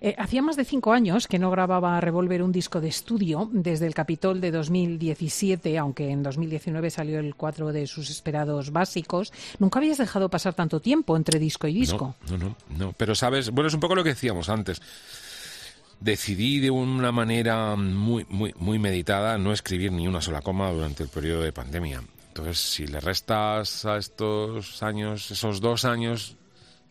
Eh, 0.00 0.16
hacía 0.18 0.42
más 0.42 0.56
de 0.56 0.64
cinco 0.64 0.92
años 0.92 1.28
que 1.28 1.38
no 1.38 1.50
grababa 1.50 2.00
Revolver 2.00 2.42
un 2.42 2.50
disco 2.50 2.80
de 2.80 2.88
estudio 2.88 3.48
desde 3.52 3.86
el 3.86 3.94
Capitol 3.94 4.40
de 4.40 4.50
2017, 4.50 5.78
aunque 5.78 6.10
en 6.10 6.24
2019 6.24 6.90
salió 6.90 7.20
el 7.20 7.36
cuatro 7.36 7.72
de 7.72 7.86
sus 7.86 8.10
esperados 8.10 8.72
básicos. 8.72 9.32
Nunca 9.60 9.78
habías 9.78 9.98
dejado 9.98 10.28
pasar 10.28 10.54
tanto 10.54 10.80
tiempo 10.80 11.16
entre 11.16 11.38
disco 11.38 11.68
y 11.68 11.74
disco. 11.74 12.16
No, 12.28 12.36
no, 12.36 12.44
no, 12.44 12.56
no. 12.76 12.92
Pero 12.96 13.14
sabes, 13.14 13.50
bueno, 13.50 13.68
es 13.68 13.74
un 13.74 13.80
poco 13.80 13.94
lo 13.94 14.02
que 14.02 14.10
decíamos 14.10 14.48
antes. 14.48 14.82
Decidí 16.00 16.58
de 16.58 16.70
una 16.72 17.12
manera 17.12 17.76
muy, 17.76 18.26
muy, 18.28 18.52
muy 18.58 18.80
meditada 18.80 19.38
no 19.38 19.52
escribir 19.52 19.92
ni 19.92 20.08
una 20.08 20.20
sola 20.20 20.42
coma 20.42 20.72
durante 20.72 21.04
el 21.04 21.08
periodo 21.08 21.42
de 21.42 21.52
pandemia. 21.52 22.02
Entonces, 22.32 22.58
si 22.58 22.86
le 22.86 22.98
restas 22.98 23.84
a 23.84 23.98
estos 23.98 24.82
años, 24.82 25.30
esos 25.30 25.60
dos 25.60 25.84
años 25.84 26.34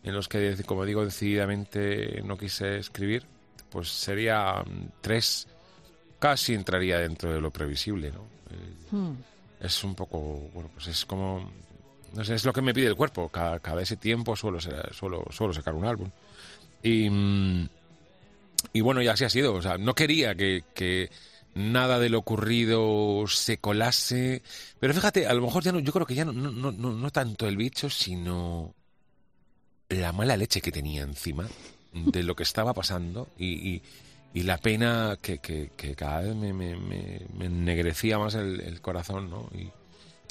en 0.04 0.14
los 0.14 0.28
que, 0.28 0.56
como 0.64 0.84
digo, 0.84 1.04
decididamente 1.04 2.22
no 2.22 2.38
quise 2.38 2.78
escribir, 2.78 3.24
pues 3.68 3.88
sería 3.88 4.62
mm, 4.64 5.00
tres, 5.00 5.48
casi 6.20 6.54
entraría 6.54 6.98
dentro 6.98 7.32
de 7.32 7.40
lo 7.40 7.50
previsible, 7.50 8.12
¿no? 8.12 8.20
Eh, 8.50 8.74
Hmm. 8.92 9.14
es 9.58 9.82
un 9.82 9.96
poco, 9.96 10.18
bueno, 10.54 10.70
pues 10.74 10.86
es 10.86 11.04
como, 11.06 11.50
no 12.14 12.24
sé, 12.24 12.34
es 12.34 12.44
lo 12.44 12.52
que 12.52 12.62
me 12.62 12.72
pide 12.74 12.86
el 12.86 12.94
cuerpo. 12.94 13.28
Cada, 13.28 13.58
cada 13.58 13.82
ese 13.82 13.96
tiempo 13.96 14.36
suelo, 14.36 14.60
suelo, 14.60 15.24
suelo 15.30 15.52
sacar 15.52 15.74
un 15.74 15.86
álbum. 15.86 16.08
Y, 16.84 17.10
mm, 17.10 17.68
y 18.74 18.80
bueno, 18.80 19.02
y 19.02 19.08
así 19.08 19.24
ha 19.24 19.30
sido. 19.30 19.54
O 19.54 19.62
sea, 19.62 19.76
no 19.76 19.92
quería 19.94 20.36
que, 20.36 20.62
que 20.72 21.10
nada 21.54 21.98
de 21.98 22.08
lo 22.08 22.18
ocurrido 22.18 23.24
se 23.28 23.58
colase. 23.58 24.42
Pero 24.80 24.94
fíjate, 24.94 25.26
a 25.26 25.34
lo 25.34 25.42
mejor 25.42 25.62
ya 25.62 25.72
no, 25.72 25.80
yo 25.80 25.92
creo 25.92 26.06
que 26.06 26.14
ya 26.14 26.24
no, 26.24 26.32
no, 26.32 26.50
no, 26.50 26.92
no, 26.92 27.10
tanto 27.10 27.46
el 27.46 27.56
bicho, 27.56 27.90
sino 27.90 28.74
la 29.88 30.12
mala 30.12 30.36
leche 30.36 30.60
que 30.60 30.72
tenía 30.72 31.02
encima 31.02 31.48
de 31.92 32.22
lo 32.22 32.34
que 32.34 32.42
estaba 32.42 32.72
pasando 32.72 33.28
y, 33.36 33.74
y, 33.74 33.82
y 34.32 34.42
la 34.44 34.56
pena 34.56 35.18
que, 35.20 35.38
que, 35.38 35.72
que 35.76 35.94
cada 35.94 36.22
vez 36.22 36.34
me, 36.34 36.52
me, 36.54 36.76
me, 36.76 37.20
me 37.34 37.46
ennegrecía 37.46 38.18
más 38.18 38.34
el, 38.34 38.60
el 38.60 38.80
corazón, 38.80 39.28
¿no? 39.28 39.50
Y, 39.54 39.70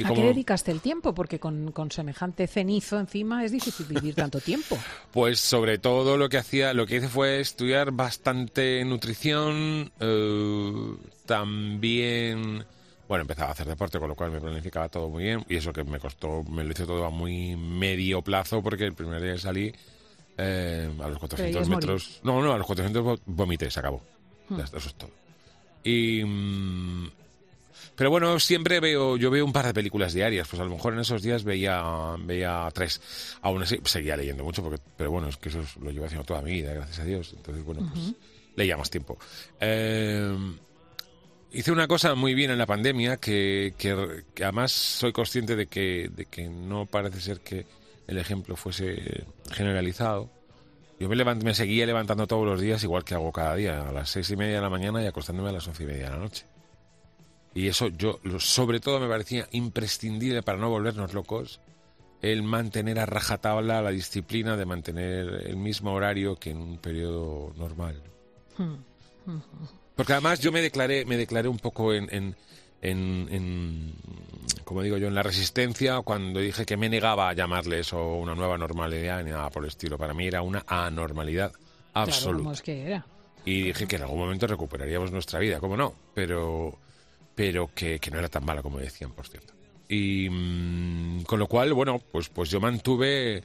y 0.01 0.05
¿A 0.05 0.07
como- 0.09 0.21
qué 0.21 0.27
dedicaste 0.27 0.71
el 0.71 0.81
tiempo? 0.81 1.13
Porque 1.13 1.39
con, 1.39 1.71
con 1.71 1.91
semejante 1.91 2.47
cenizo 2.47 2.99
encima 2.99 3.43
es 3.45 3.51
difícil 3.51 3.85
vivir 3.87 4.15
tanto 4.15 4.39
tiempo. 4.39 4.77
Pues 5.11 5.39
sobre 5.39 5.77
todo 5.77 6.17
lo 6.17 6.29
que 6.29 6.37
hacía, 6.37 6.73
lo 6.73 6.85
que 6.87 6.97
hice 6.97 7.07
fue 7.09 7.39
estudiar 7.41 7.91
bastante 7.91 8.83
nutrición, 8.85 9.91
eh, 9.99 10.95
también, 11.25 12.65
bueno, 13.07 13.21
empezaba 13.23 13.49
a 13.49 13.51
hacer 13.53 13.67
deporte, 13.67 13.99
con 13.99 14.07
lo 14.09 14.15
cual 14.15 14.31
me 14.31 14.39
planificaba 14.39 14.87
todo 14.89 15.09
muy 15.09 15.23
bien 15.23 15.45
y 15.49 15.55
eso 15.57 15.73
que 15.73 15.83
me 15.83 15.99
costó, 15.99 16.43
me 16.43 16.63
lo 16.63 16.71
hice 16.71 16.85
todo 16.85 17.05
a 17.05 17.09
muy 17.09 17.55
medio 17.55 18.21
plazo 18.21 18.61
porque 18.61 18.85
el 18.85 18.93
primer 18.93 19.21
día 19.21 19.33
que 19.33 19.39
salí 19.39 19.73
eh, 20.37 20.89
a 21.01 21.07
los 21.07 21.19
400 21.19 21.37
Creías 21.37 21.67
morir. 21.69 21.75
metros, 21.89 22.19
no, 22.23 22.41
no, 22.41 22.53
a 22.53 22.57
los 22.57 22.65
400 22.67 23.03
vo- 23.03 23.19
vomité, 23.25 23.69
se 23.69 23.79
acabó. 23.79 24.01
Está, 24.49 24.77
eso 24.77 24.89
es 24.89 24.95
todo. 24.95 25.11
Y 25.83 26.23
mm, 26.23 27.11
pero 27.95 28.09
bueno, 28.09 28.39
siempre 28.39 28.79
veo, 28.79 29.17
yo 29.17 29.29
veo 29.31 29.45
un 29.45 29.53
par 29.53 29.65
de 29.65 29.73
películas 29.73 30.13
diarias, 30.13 30.47
pues 30.47 30.59
a 30.59 30.65
lo 30.65 30.71
mejor 30.71 30.93
en 30.93 30.99
esos 30.99 31.21
días 31.21 31.43
veía, 31.43 31.83
veía 32.19 32.69
tres. 32.73 33.01
Aún 33.41 33.63
así, 33.63 33.79
seguía 33.85 34.15
leyendo 34.17 34.43
mucho, 34.43 34.63
porque, 34.63 34.79
pero 34.97 35.11
bueno, 35.11 35.27
es 35.27 35.37
que 35.37 35.49
eso 35.49 35.61
es- 35.61 35.77
lo 35.77 35.91
llevo 35.91 36.05
haciendo 36.05 36.25
toda 36.25 36.41
mi 36.41 36.51
vida, 36.53 36.73
gracias 36.73 36.99
a 36.99 37.03
Dios. 37.05 37.33
Entonces, 37.35 37.63
bueno, 37.63 37.89
pues 37.93 38.13
leía 38.55 38.77
más 38.77 38.89
tiempo. 38.89 39.17
Eh, 39.59 40.35
hice 41.51 41.71
una 41.71 41.87
cosa 41.87 42.15
muy 42.15 42.33
bien 42.33 42.51
en 42.51 42.57
la 42.57 42.65
pandemia, 42.65 43.17
que, 43.17 43.73
que, 43.77 44.23
que 44.33 44.43
además 44.43 44.71
soy 44.71 45.11
consciente 45.11 45.55
de 45.55 45.67
que, 45.67 46.09
de 46.15 46.25
que 46.25 46.47
no 46.49 46.85
parece 46.85 47.19
ser 47.21 47.39
que 47.41 47.65
el 48.07 48.17
ejemplo 48.17 48.55
fuese 48.55 49.25
generalizado. 49.51 50.29
Yo 50.99 51.09
me, 51.09 51.15
levant- 51.15 51.41
me 51.43 51.53
seguía 51.55 51.85
levantando 51.85 52.27
todos 52.27 52.45
los 52.45 52.61
días, 52.61 52.83
igual 52.83 53.03
que 53.03 53.15
hago 53.15 53.31
cada 53.31 53.55
día, 53.55 53.89
a 53.89 53.91
las 53.91 54.09
seis 54.09 54.29
y 54.29 54.35
media 54.35 54.55
de 54.55 54.61
la 54.61 54.69
mañana 54.69 55.01
y 55.01 55.07
acostándome 55.07 55.49
a 55.49 55.53
las 55.53 55.67
once 55.67 55.83
y 55.83 55.87
media 55.87 56.05
de 56.05 56.09
la 56.11 56.17
noche. 56.17 56.45
Y 57.53 57.67
eso 57.67 57.89
yo, 57.89 58.19
sobre 58.39 58.79
todo, 58.79 58.99
me 58.99 59.07
parecía 59.07 59.47
imprescindible 59.51 60.41
para 60.41 60.57
no 60.57 60.69
volvernos 60.69 61.13
locos, 61.13 61.59
el 62.21 62.43
mantener 62.43 62.99
a 62.99 63.05
rajatabla 63.05 63.81
la 63.81 63.89
disciplina 63.89 64.55
de 64.55 64.65
mantener 64.65 65.43
el 65.45 65.57
mismo 65.57 65.93
horario 65.93 66.37
que 66.37 66.51
en 66.51 66.57
un 66.57 66.77
periodo 66.77 67.53
normal. 67.57 68.01
Porque 69.95 70.13
además 70.13 70.39
yo 70.39 70.51
me 70.51 70.61
declaré, 70.61 71.05
me 71.05 71.17
declaré 71.17 71.47
un 71.47 71.59
poco 71.59 71.93
en, 71.93 72.07
en, 72.11 72.35
en, 72.81 73.27
en, 73.31 73.93
como 74.63 74.81
digo 74.81 74.97
yo, 74.97 75.07
en 75.07 75.15
la 75.15 75.23
resistencia 75.23 76.01
cuando 76.01 76.39
dije 76.39 76.65
que 76.65 76.77
me 76.77 76.89
negaba 76.89 77.29
a 77.29 77.33
llamarle 77.33 77.79
eso 77.79 78.15
una 78.15 78.35
nueva 78.35 78.57
normalidad 78.57 79.23
ni 79.23 79.31
nada 79.31 79.49
por 79.49 79.63
el 79.63 79.69
estilo. 79.69 79.97
Para 79.97 80.13
mí 80.13 80.27
era 80.27 80.41
una 80.41 80.63
anormalidad 80.67 81.51
absoluta. 81.93 82.61
que 82.61 82.85
era. 82.85 83.05
Y 83.45 83.63
dije 83.63 83.87
que 83.87 83.95
en 83.95 84.03
algún 84.03 84.19
momento 84.19 84.45
recuperaríamos 84.47 85.11
nuestra 85.11 85.39
vida, 85.39 85.59
¿cómo 85.59 85.75
no? 85.75 85.93
Pero, 86.13 86.77
pero 87.35 87.69
que, 87.73 87.99
que 87.99 88.11
no 88.11 88.19
era 88.19 88.29
tan 88.29 88.45
mala 88.45 88.61
como 88.61 88.79
decían, 88.79 89.11
por 89.11 89.27
cierto. 89.27 89.53
Y 89.87 90.29
mm, 90.29 91.23
con 91.23 91.39
lo 91.39 91.47
cual, 91.47 91.73
bueno, 91.73 91.99
pues, 92.11 92.29
pues 92.29 92.49
yo 92.49 92.59
mantuve, 92.59 93.43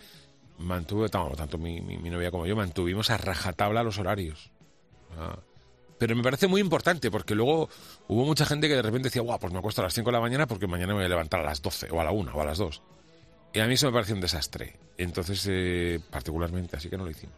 mantuve, 0.59 1.09
tanto, 1.09 1.59
mi- 1.59 1.81
mi 1.81 2.11
novia 2.11 2.31
como 2.31 2.47
yo, 2.47 2.55
mantuvimos 2.57 3.11
a 3.11 3.17
rajatabla 3.17 3.83
los 3.83 3.99
horarios. 3.99 4.51
Ah, 5.19 5.39
Pero 5.99 6.15
me 6.15 6.23
parece 6.23 6.47
muy 6.47 6.61
importante 6.61 7.11
porque 7.11 7.35
luego 7.35 7.69
hubo 8.09 8.25
mucha 8.25 8.45
gente 8.45 8.69
que 8.69 8.75
de 8.77 8.83
repente 8.83 9.09
decía, 9.09 9.23
guau, 9.23 9.39
pues 9.41 9.53
me 9.53 9.59
acuesto 9.59 9.81
a 9.81 9.85
las 9.85 9.95
5 9.95 10.11
de 10.11 10.13
la 10.13 10.21
mañana 10.21 10.47
porque 10.47 10.67
mañana 10.67 10.89
me 10.89 10.99
voy 11.01 11.05
a 11.07 11.09
levantar 11.09 11.41
a 11.41 11.45
las 11.45 11.63
12 11.63 11.89
o 11.91 12.01
a 12.01 12.05
la 12.05 12.11
1 12.13 12.33
o 12.35 12.41
a 12.41 12.45
las 12.45 12.59
2. 12.59 12.83
Y 13.57 13.61
a 13.61 13.67
mí 13.67 13.73
eso 13.73 13.87
me 13.87 13.95
pareció 13.95 14.15
un 14.15 14.21
desastre. 14.21 14.75
Entonces, 14.99 15.47
eh, 15.49 15.99
particularmente, 16.11 16.77
así 16.77 16.91
que 16.91 16.99
no 16.99 17.05
lo 17.05 17.11
hicimos. 17.11 17.37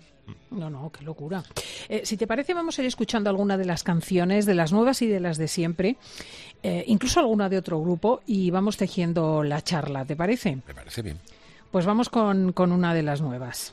No, 0.50 0.68
no, 0.68 0.90
qué 0.90 1.04
locura. 1.04 1.44
Eh, 1.88 2.00
si 2.04 2.16
te 2.16 2.26
parece, 2.26 2.54
vamos 2.54 2.76
a 2.76 2.82
ir 2.82 2.88
escuchando 2.88 3.30
alguna 3.30 3.56
de 3.56 3.64
las 3.64 3.84
canciones, 3.84 4.44
de 4.44 4.56
las 4.56 4.72
nuevas 4.72 5.00
y 5.00 5.06
de 5.06 5.20
las 5.20 5.38
de 5.38 5.46
siempre, 5.46 5.96
eh, 6.64 6.82
incluso 6.88 7.20
alguna 7.20 7.48
de 7.48 7.56
otro 7.56 7.80
grupo, 7.80 8.20
y 8.26 8.50
vamos 8.50 8.76
tejiendo 8.76 9.44
la 9.44 9.62
charla, 9.62 10.04
¿te 10.04 10.16
parece? 10.16 10.58
Me 10.66 10.74
parece 10.74 11.02
bien. 11.02 11.20
Pues 11.70 11.86
vamos 11.86 12.08
con, 12.08 12.52
con 12.52 12.72
una 12.72 12.94
de 12.94 13.04
las 13.04 13.20
nuevas. 13.20 13.72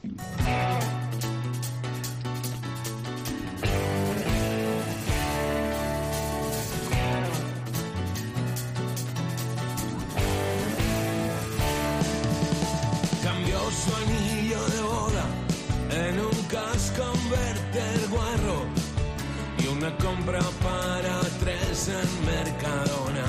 Compra 20.25 20.41
para 20.63 21.19
tres 21.39 21.89
en 21.89 22.25
Mercadona 22.25 23.25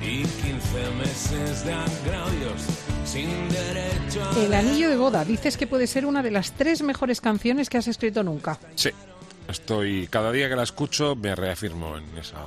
y 0.00 0.22
15 0.22 0.90
meses 0.98 1.64
de 1.64 1.72
agravios 1.72 2.62
sin 3.04 3.48
derecho 3.48 4.24
a... 4.24 4.44
El 4.44 4.54
anillo 4.54 4.88
de 4.88 4.96
boda, 4.96 5.24
dices 5.24 5.56
que 5.56 5.66
puede 5.66 5.86
ser 5.86 6.06
una 6.06 6.22
de 6.22 6.30
las 6.30 6.52
tres 6.52 6.82
mejores 6.82 7.20
canciones 7.20 7.68
que 7.68 7.78
has 7.78 7.86
escrito 7.86 8.22
nunca. 8.22 8.58
Sí, 8.76 8.90
estoy 9.48 10.06
cada 10.08 10.32
día 10.32 10.48
que 10.48 10.56
la 10.56 10.62
escucho 10.62 11.16
me 11.16 11.34
reafirmo 11.34 11.96
en 11.96 12.04
esa 12.18 12.38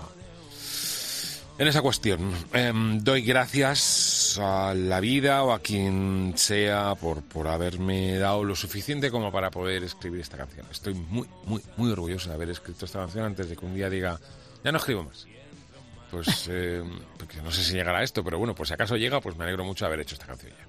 en 1.57 1.67
esa 1.67 1.81
cuestión. 1.81 2.31
Em, 2.53 2.99
doy 3.03 3.21
gracias 3.21 4.37
a 4.41 4.73
la 4.73 4.99
vida 4.99 5.43
o 5.43 5.51
a 5.51 5.59
quien 5.59 6.33
sea 6.35 6.95
por, 6.95 7.21
por 7.21 7.47
haberme 7.47 8.17
dado 8.17 8.43
lo 8.43 8.55
suficiente 8.55 9.11
como 9.11 9.31
para 9.31 9.51
poder 9.51 9.83
escribir 9.83 10.21
esta 10.21 10.37
canción. 10.37 10.65
Estoy 10.71 10.93
muy, 10.95 11.27
muy, 11.45 11.61
muy 11.77 11.91
orgulloso 11.91 12.29
de 12.29 12.35
haber 12.35 12.49
escrito 12.49 12.85
esta 12.85 12.99
canción 12.99 13.25
antes 13.25 13.49
de 13.49 13.55
que 13.55 13.65
un 13.65 13.75
día 13.75 13.89
diga, 13.89 14.19
ya 14.63 14.71
no 14.71 14.77
escribo 14.77 15.03
más. 15.03 15.27
Pues, 16.11 16.47
eh, 16.49 16.83
porque 17.17 17.41
no 17.41 17.51
sé 17.51 17.63
si 17.63 17.73
llegará 17.73 17.99
a 17.99 18.03
esto, 18.03 18.23
pero 18.23 18.37
bueno, 18.39 18.55
pues 18.55 18.69
si 18.69 18.73
acaso 18.73 18.97
llega, 18.97 19.21
pues 19.21 19.35
me 19.37 19.43
alegro 19.43 19.63
mucho 19.63 19.85
de 19.85 19.87
haber 19.87 19.99
hecho 20.01 20.15
esta 20.15 20.25
canción 20.27 20.51
ya. 20.51 20.67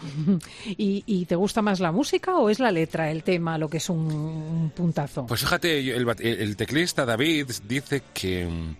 ¿Y, 0.76 1.02
y 1.06 1.24
te 1.24 1.34
gusta 1.34 1.60
más 1.60 1.80
la 1.80 1.90
música 1.90 2.36
o 2.36 2.50
es 2.50 2.60
la 2.60 2.70
letra, 2.70 3.10
el 3.10 3.24
tema, 3.24 3.58
lo 3.58 3.68
que 3.68 3.78
es 3.78 3.88
un, 3.90 3.98
un 4.12 4.70
puntazo? 4.70 5.26
Pues 5.26 5.40
fíjate, 5.40 5.78
el, 5.96 6.06
el- 6.20 6.56
teclista 6.56 7.04
David 7.04 7.50
dice 7.66 8.02
que 8.14 8.46
mm, 8.46 8.76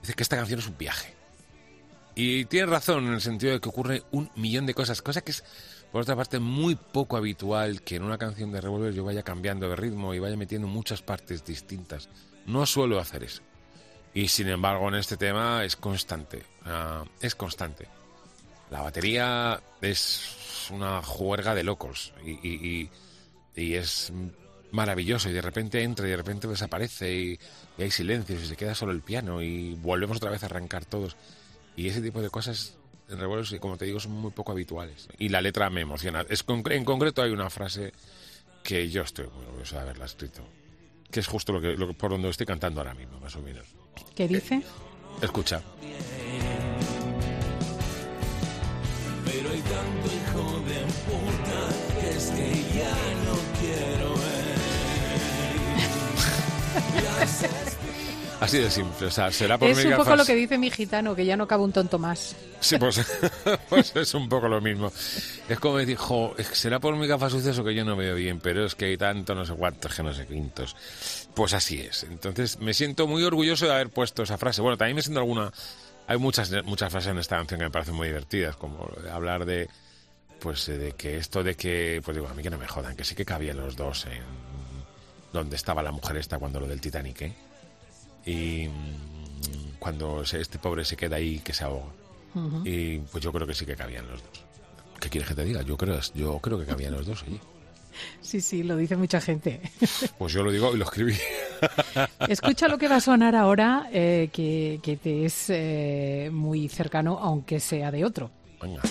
dice 0.00 0.14
que 0.14 0.22
esta 0.22 0.36
canción 0.36 0.60
es 0.60 0.66
un 0.66 0.78
viaje. 0.78 1.14
Y 2.14 2.46
tiene 2.46 2.66
razón 2.66 3.06
en 3.06 3.14
el 3.14 3.20
sentido 3.20 3.52
de 3.52 3.60
que 3.60 3.68
ocurre 3.68 4.02
un 4.10 4.30
millón 4.34 4.66
de 4.66 4.74
cosas, 4.74 5.02
cosa 5.02 5.20
que 5.20 5.30
es 5.30 5.44
por 5.92 6.02
otra 6.02 6.16
parte 6.16 6.38
muy 6.40 6.74
poco 6.74 7.16
habitual 7.16 7.82
que 7.82 7.96
en 7.96 8.02
una 8.02 8.18
canción 8.18 8.50
de 8.52 8.60
Revolver 8.60 8.92
yo 8.92 9.04
vaya 9.04 9.22
cambiando 9.22 9.68
de 9.68 9.76
ritmo 9.76 10.12
y 10.14 10.18
vaya 10.18 10.36
metiendo 10.36 10.66
muchas 10.66 11.00
partes 11.00 11.44
distintas. 11.44 12.08
No 12.46 12.66
suelo 12.66 12.98
hacer 12.98 13.22
eso. 13.24 13.42
Y 14.14 14.28
sin 14.28 14.48
embargo 14.48 14.88
en 14.88 14.96
este 14.96 15.16
tema 15.16 15.64
es 15.64 15.76
constante, 15.76 16.42
ah, 16.64 17.04
es 17.20 17.34
constante. 17.34 17.86
La 18.70 18.82
batería 18.82 19.62
es 19.80 20.68
una 20.70 21.00
juerga 21.02 21.54
de 21.54 21.62
locos 21.62 22.12
y, 22.24 22.30
y- 22.32 22.90
es 23.74 24.12
maravilloso 24.72 25.28
y 25.28 25.32
de 25.32 25.40
repente 25.42 25.82
entra 25.82 26.06
y 26.06 26.10
de 26.10 26.16
repente 26.16 26.46
desaparece 26.48 27.14
y, 27.14 27.38
y 27.78 27.82
hay 27.82 27.90
silencios 27.90 28.42
y 28.42 28.46
se 28.46 28.56
queda 28.56 28.74
solo 28.74 28.92
el 28.92 29.00
piano 29.02 29.40
y 29.42 29.74
volvemos 29.74 30.16
otra 30.18 30.30
vez 30.30 30.42
a 30.42 30.46
arrancar 30.46 30.84
todos. 30.84 31.16
Y 31.76 31.88
ese 31.88 32.00
tipo 32.02 32.20
de 32.20 32.30
cosas 32.30 32.74
en 33.08 33.18
Revuelos, 33.18 33.54
como 33.60 33.76
te 33.78 33.84
digo, 33.86 34.00
son 34.00 34.12
muy 34.12 34.30
poco 34.32 34.52
habituales. 34.52 35.08
Y 35.18 35.28
la 35.30 35.40
letra 35.40 35.70
me 35.70 35.80
emociona. 35.80 36.26
Es 36.28 36.44
concre- 36.46 36.74
en 36.76 36.84
concreto 36.84 37.22
hay 37.22 37.30
una 37.30 37.48
frase 37.50 37.92
que 38.62 38.90
yo 38.90 39.02
estoy 39.02 39.26
muy 39.28 39.46
orgulloso 39.46 39.76
de 39.76 39.80
haberla 39.80 40.04
escrito, 40.04 40.42
que 41.10 41.20
es 41.20 41.26
justo 41.26 41.52
lo 41.54 41.60
que, 41.60 41.76
lo 41.76 41.94
por 41.94 42.10
donde 42.10 42.28
estoy 42.28 42.44
cantando 42.46 42.80
ahora 42.80 42.92
mismo, 42.94 43.18
más 43.20 43.34
o 43.36 43.40
menos. 43.40 43.64
¿Qué 44.14 44.28
dice? 44.28 44.60
Escucha. 45.22 45.62
Pero 49.24 49.50
hay 49.50 49.60
tanto 49.60 50.06
hijo 50.06 50.60
de 50.60 50.80
puta 51.06 52.00
que 52.00 52.10
es 52.10 52.26
que 52.30 52.78
ya 52.78 52.94
no 53.24 53.36
quiero. 53.60 53.97
Así 58.40 58.58
de 58.58 58.70
simple. 58.70 59.08
O 59.08 59.10
sea, 59.10 59.32
será 59.32 59.58
por 59.58 59.68
Es 59.68 59.76
mis 59.76 59.86
un 59.86 59.92
poco 59.92 60.04
gafas- 60.10 60.16
lo 60.18 60.24
que 60.24 60.34
dice 60.36 60.58
mi 60.58 60.70
gitano, 60.70 61.16
que 61.16 61.24
ya 61.26 61.36
no 61.36 61.48
cabe 61.48 61.64
un 61.64 61.72
tonto 61.72 61.98
más. 61.98 62.36
Sí, 62.60 62.78
pues, 62.78 63.00
pues 63.68 63.96
es 63.96 64.14
un 64.14 64.28
poco 64.28 64.46
lo 64.48 64.60
mismo. 64.60 64.92
Es 65.48 65.58
como 65.58 65.78
decir, 65.78 65.96
jo, 65.96 66.36
será 66.52 66.78
por 66.78 66.94
mi 66.94 67.08
gafas 67.08 67.32
sucias 67.32 67.58
o 67.58 67.64
que 67.64 67.74
yo 67.74 67.84
no 67.84 67.96
veo 67.96 68.14
bien, 68.14 68.38
pero 68.38 68.64
es 68.64 68.76
que 68.76 68.84
hay 68.86 68.96
tanto 68.96 69.34
no 69.34 69.44
sé 69.44 69.54
cuántos 69.54 69.92
que 69.94 70.02
no 70.04 70.14
sé 70.14 70.26
quintos. 70.26 70.76
Pues 71.34 71.52
así 71.52 71.80
es. 71.80 72.04
Entonces 72.04 72.60
me 72.60 72.74
siento 72.74 73.08
muy 73.08 73.24
orgulloso 73.24 73.66
de 73.66 73.72
haber 73.74 73.88
puesto 73.90 74.22
esa 74.22 74.38
frase. 74.38 74.60
Bueno, 74.62 74.76
también 74.76 74.94
me 74.96 75.02
siento 75.02 75.18
alguna... 75.18 75.52
Hay 76.06 76.16
muchas, 76.18 76.50
muchas 76.64 76.90
frases 76.92 77.10
en 77.10 77.18
esta 77.18 77.36
canción 77.36 77.58
que 77.58 77.64
me 77.66 77.70
parecen 77.70 77.94
muy 77.94 78.06
divertidas, 78.06 78.56
como 78.56 78.88
hablar 79.12 79.44
de 79.46 79.68
pues 80.38 80.66
de 80.66 80.92
que 80.96 81.16
esto 81.16 81.42
de 81.42 81.56
que, 81.56 82.00
pues 82.04 82.16
digo, 82.16 82.28
a 82.28 82.34
mí 82.34 82.44
que 82.44 82.50
no 82.50 82.58
me 82.58 82.68
jodan, 82.68 82.94
que 82.94 83.02
sí 83.02 83.16
que 83.16 83.24
cabían 83.24 83.56
los 83.56 83.74
dos 83.74 84.06
en 84.06 84.22
donde 85.32 85.56
estaba 85.56 85.82
la 85.82 85.92
mujer 85.92 86.16
esta 86.16 86.38
cuando 86.38 86.60
lo 86.60 86.66
del 86.66 86.80
Titanic, 86.80 87.22
¿eh? 87.22 87.34
Y 88.26 88.68
mm, 88.68 89.78
cuando 89.78 90.22
este 90.22 90.58
pobre 90.58 90.84
se 90.84 90.96
queda 90.96 91.16
ahí 91.16 91.38
que 91.40 91.52
se 91.52 91.64
ahoga. 91.64 91.92
Y 92.64 92.98
pues 92.98 93.24
yo 93.24 93.32
creo 93.32 93.46
que 93.48 93.54
sí 93.54 93.66
que 93.66 93.74
cabían 93.74 94.06
los 94.06 94.22
dos. 94.22 94.44
¿Qué 95.00 95.08
quieres 95.08 95.28
que 95.28 95.34
te 95.34 95.44
diga? 95.44 95.62
Yo 95.62 95.76
creo, 95.76 95.98
yo 96.14 96.38
creo 96.38 96.58
que 96.58 96.66
cabían 96.66 96.92
los 96.92 97.06
dos, 97.06 97.24
oye. 97.24 97.40
Sí, 98.20 98.40
sí, 98.40 98.62
lo 98.62 98.76
dice 98.76 98.96
mucha 98.96 99.20
gente. 99.20 99.60
Pues 100.18 100.32
yo 100.32 100.42
lo 100.42 100.52
digo 100.52 100.74
y 100.74 100.78
lo 100.78 100.84
escribí. 100.84 101.16
Escucha 102.28 102.68
lo 102.68 102.78
que 102.78 102.86
va 102.86 102.96
a 102.96 103.00
sonar 103.00 103.34
ahora, 103.34 103.88
eh, 103.92 104.28
que, 104.32 104.78
que 104.82 104.96
te 104.96 105.24
es 105.24 105.46
eh, 105.48 106.30
muy 106.32 106.68
cercano, 106.68 107.18
aunque 107.18 107.58
sea 107.58 107.90
de 107.90 108.04
otro. 108.04 108.30
Venga. 108.60 108.82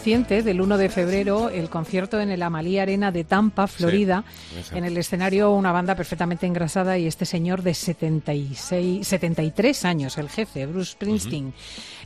Reciente, 0.00 0.42
del 0.42 0.62
1 0.62 0.78
de 0.78 0.88
febrero, 0.88 1.50
el 1.50 1.68
concierto 1.68 2.18
en 2.18 2.30
el 2.30 2.42
Amalí 2.42 2.78
Arena 2.78 3.12
de 3.12 3.22
Tampa, 3.22 3.66
Florida. 3.66 4.24
en 4.72 4.86
el 4.86 4.96
escenario 4.96 5.50
una 5.50 5.72
banda 5.72 5.94
perfectamente 5.94 6.46
engrasada 6.46 6.96
y 6.96 7.06
este 7.06 7.26
señor 7.26 7.62
de 7.62 7.74
76, 7.74 9.06
73 9.06 9.84
años, 9.84 10.16
el 10.16 10.30
jefe, 10.30 10.64
Bruce 10.64 10.92
Springsteen. 10.92 11.52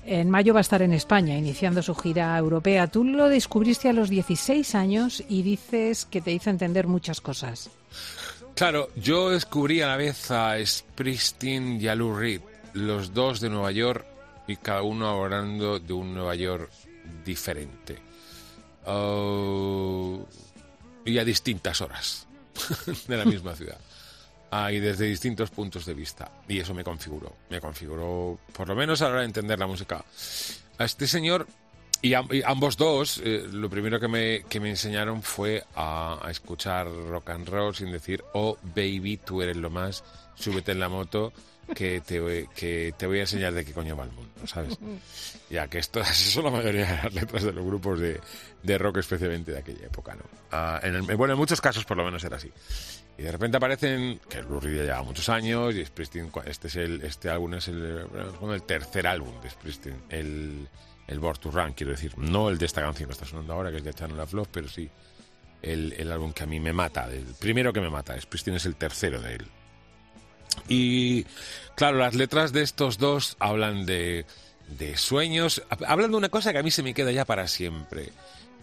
En 0.04 0.28
mayo 0.28 0.52
va 0.52 0.58
a 0.58 0.62
estar 0.62 0.82
en 0.82 0.92
España, 0.92 1.38
iniciando 1.38 1.84
su 1.84 1.94
gira 1.94 2.36
europea. 2.36 2.88
Tú 2.88 3.04
lo 3.04 3.28
descubriste 3.28 3.88
a 3.88 3.92
los 3.92 4.08
16 4.08 4.74
años 4.74 5.22
y 5.28 5.42
dices 5.42 6.04
que 6.04 6.20
te 6.20 6.32
hizo 6.32 6.50
entender 6.50 6.88
muchas 6.88 7.20
cosas. 7.20 7.70
Claro, 8.56 8.88
yo 8.96 9.30
descubrí 9.30 9.82
a 9.82 9.86
la 9.86 9.96
vez 9.96 10.32
a 10.32 10.56
Springsteen 10.66 11.80
y 11.80 11.86
a 11.86 11.94
Lou 11.94 12.12
Reed, 12.12 12.40
los 12.72 13.14
dos 13.14 13.38
de 13.38 13.50
Nueva 13.50 13.70
York 13.70 14.04
y 14.48 14.56
cada 14.56 14.82
uno 14.82 15.08
hablando 15.10 15.78
de 15.78 15.92
un 15.92 16.12
Nueva 16.12 16.34
York 16.34 16.68
diferente. 17.24 17.98
Oh, 18.86 20.26
y 21.04 21.18
a 21.18 21.24
distintas 21.24 21.80
horas 21.80 22.26
de 23.08 23.16
la 23.16 23.24
misma 23.24 23.54
ciudad. 23.54 23.78
Ah, 24.50 24.70
y 24.70 24.78
desde 24.78 25.06
distintos 25.06 25.50
puntos 25.50 25.84
de 25.84 25.94
vista. 25.94 26.30
Y 26.48 26.60
eso 26.60 26.74
me 26.74 26.84
configuró. 26.84 27.34
Me 27.50 27.60
configuró, 27.60 28.38
por 28.52 28.68
lo 28.68 28.76
menos 28.76 29.02
a 29.02 29.06
la 29.06 29.10
hora 29.10 29.20
de 29.20 29.26
entender 29.26 29.58
la 29.58 29.66
música. 29.66 30.04
A 30.78 30.84
este 30.84 31.06
señor 31.08 31.46
y, 32.02 32.14
am- 32.14 32.28
y 32.30 32.42
ambos 32.42 32.76
dos, 32.76 33.20
eh, 33.24 33.46
lo 33.50 33.68
primero 33.68 33.98
que 33.98 34.06
me, 34.08 34.44
que 34.48 34.60
me 34.60 34.70
enseñaron 34.70 35.22
fue 35.22 35.64
a, 35.74 36.18
a 36.22 36.30
escuchar 36.30 36.86
rock 36.86 37.30
and 37.30 37.48
roll 37.48 37.74
sin 37.74 37.90
decir, 37.90 38.22
oh 38.34 38.56
baby, 38.62 39.16
tú 39.16 39.42
eres 39.42 39.56
lo 39.56 39.70
más, 39.70 40.04
súbete 40.36 40.72
en 40.72 40.80
la 40.80 40.88
moto, 40.88 41.32
que 41.74 42.00
te, 42.00 42.48
que 42.54 42.94
te 42.96 43.06
voy 43.06 43.18
a 43.18 43.22
enseñar 43.22 43.52
de 43.52 43.64
qué 43.64 43.72
coño 43.72 43.96
va 43.96 44.04
el 44.04 44.12
mundo, 44.12 44.46
¿sabes? 44.46 44.78
Ya 45.50 45.68
que 45.68 45.78
esto, 45.78 46.00
esas 46.02 46.16
son 46.16 46.44
la 46.44 46.50
mayoría 46.50 46.86
de 46.86 46.96
las 47.04 47.14
letras 47.14 47.42
de 47.44 47.52
los 47.52 47.64
grupos 47.64 48.00
de, 48.00 48.20
de 48.62 48.78
rock, 48.78 48.98
especialmente 48.98 49.52
de 49.52 49.58
aquella 49.58 49.86
época, 49.86 50.14
¿no? 50.14 50.22
Ah, 50.50 50.80
en 50.82 51.06
bueno, 51.16 51.34
en 51.34 51.38
muchos 51.38 51.60
casos 51.60 51.84
por 51.84 51.96
lo 51.96 52.04
menos 52.04 52.22
era 52.24 52.36
así. 52.36 52.50
Y 53.16 53.22
de 53.22 53.30
repente 53.30 53.56
aparecen, 53.56 54.20
que 54.28 54.42
Reed 54.42 54.76
ya 54.76 54.82
lleva 54.82 55.02
muchos 55.02 55.28
años, 55.28 55.74
y 55.74 55.84
Springsteen, 55.84 56.32
este, 56.46 56.68
es 56.68 56.76
el, 56.76 57.02
este 57.02 57.30
álbum 57.30 57.54
es 57.54 57.68
el, 57.68 58.06
bueno, 58.40 58.54
el 58.54 58.62
tercer 58.64 59.06
álbum 59.06 59.40
de 59.40 59.50
Springsteen, 59.50 60.02
el, 60.08 60.68
el 61.06 61.20
Born 61.20 61.38
to 61.38 61.50
Run, 61.50 61.72
quiero 61.74 61.92
decir, 61.92 62.18
no 62.18 62.48
el 62.50 62.58
de 62.58 62.66
esta 62.66 62.80
canción 62.80 63.08
que 63.08 63.12
está 63.12 63.24
sonando 63.24 63.52
ahora, 63.52 63.70
que 63.70 63.76
es 63.76 63.84
de 63.84 63.94
Channel 63.94 64.18
of 64.18 64.32
Love, 64.32 64.48
pero 64.50 64.68
sí 64.68 64.90
el, 65.64 65.94
el 65.96 66.12
álbum 66.12 66.32
que 66.32 66.42
a 66.44 66.46
mí 66.46 66.60
me 66.60 66.72
mata, 66.72 67.10
el 67.10 67.24
primero 67.38 67.72
que 67.72 67.80
me 67.80 67.90
mata, 67.90 68.20
Springsteen 68.20 68.56
es 68.56 68.66
el 68.66 68.76
tercero 68.76 69.20
de 69.20 69.36
él. 69.36 69.46
Y 70.68 71.24
claro, 71.76 71.98
las 71.98 72.14
letras 72.14 72.52
de 72.52 72.62
estos 72.62 72.98
dos 72.98 73.36
hablan 73.38 73.86
de, 73.86 74.24
de 74.78 74.96
sueños, 74.96 75.62
hab- 75.70 75.84
hablan 75.86 76.10
de 76.10 76.16
una 76.16 76.28
cosa 76.28 76.52
que 76.52 76.58
a 76.58 76.62
mí 76.62 76.70
se 76.70 76.82
me 76.82 76.94
queda 76.94 77.12
ya 77.12 77.24
para 77.24 77.48
siempre. 77.48 78.10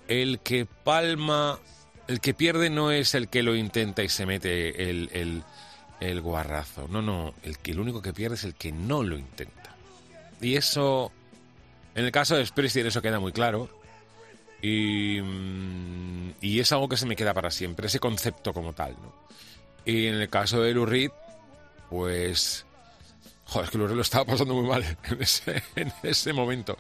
El 0.08 0.40
que 0.40 0.66
palma, 0.66 1.60
el 2.08 2.20
que 2.20 2.34
pierde 2.34 2.70
no 2.70 2.92
es 2.92 3.16
el 3.16 3.28
que 3.28 3.44
lo 3.44 3.56
intenta 3.56 4.04
y 4.04 4.10
se 4.10 4.26
mete 4.26 4.90
el, 4.90 5.10
el, 5.14 5.44
el 6.00 6.22
guarrazo. 6.22 6.88
No, 6.90 7.02
no, 7.02 7.34
el 7.44 7.58
que 7.60 7.72
el 7.72 7.80
único 7.80 8.02
que 8.02 8.14
pierde 8.14 8.36
es 8.36 8.44
el 8.44 8.56
que 8.56 8.72
no 8.72 9.04
lo 9.04 9.18
intenta. 9.18 9.76
Y 10.42 10.56
eso, 10.56 11.12
en 11.96 12.06
el 12.06 12.12
caso 12.12 12.36
de 12.36 12.46
Springsteen, 12.46 12.88
eso 12.88 13.02
queda 13.02 13.20
muy 13.20 13.32
claro. 13.32 13.70
Y, 14.62 15.20
mm, 15.22 16.32
y 16.42 16.60
es 16.60 16.72
algo 16.72 16.88
que 16.90 16.98
se 16.98 17.06
me 17.06 17.16
queda 17.16 17.34
para 17.34 17.50
siempre, 17.52 17.88
ese 17.88 18.00
concepto 18.00 18.54
como 18.54 18.74
tal, 18.74 18.92
¿no? 18.94 19.14
Y 19.86 20.06
en 20.08 20.16
el 20.16 20.30
caso 20.30 20.62
de 20.62 20.74
Lou 20.74 20.86
Reed, 20.86 21.10
pues... 21.92 22.66
Joder, 23.46 23.66
es 23.66 23.72
que 23.72 23.78
lo 23.78 24.02
estaba 24.02 24.24
pasando 24.24 24.54
muy 24.54 24.66
mal 24.66 24.82
en 25.04 25.22
ese, 25.22 25.62
en 25.76 25.92
ese 26.04 26.32
momento. 26.32 26.78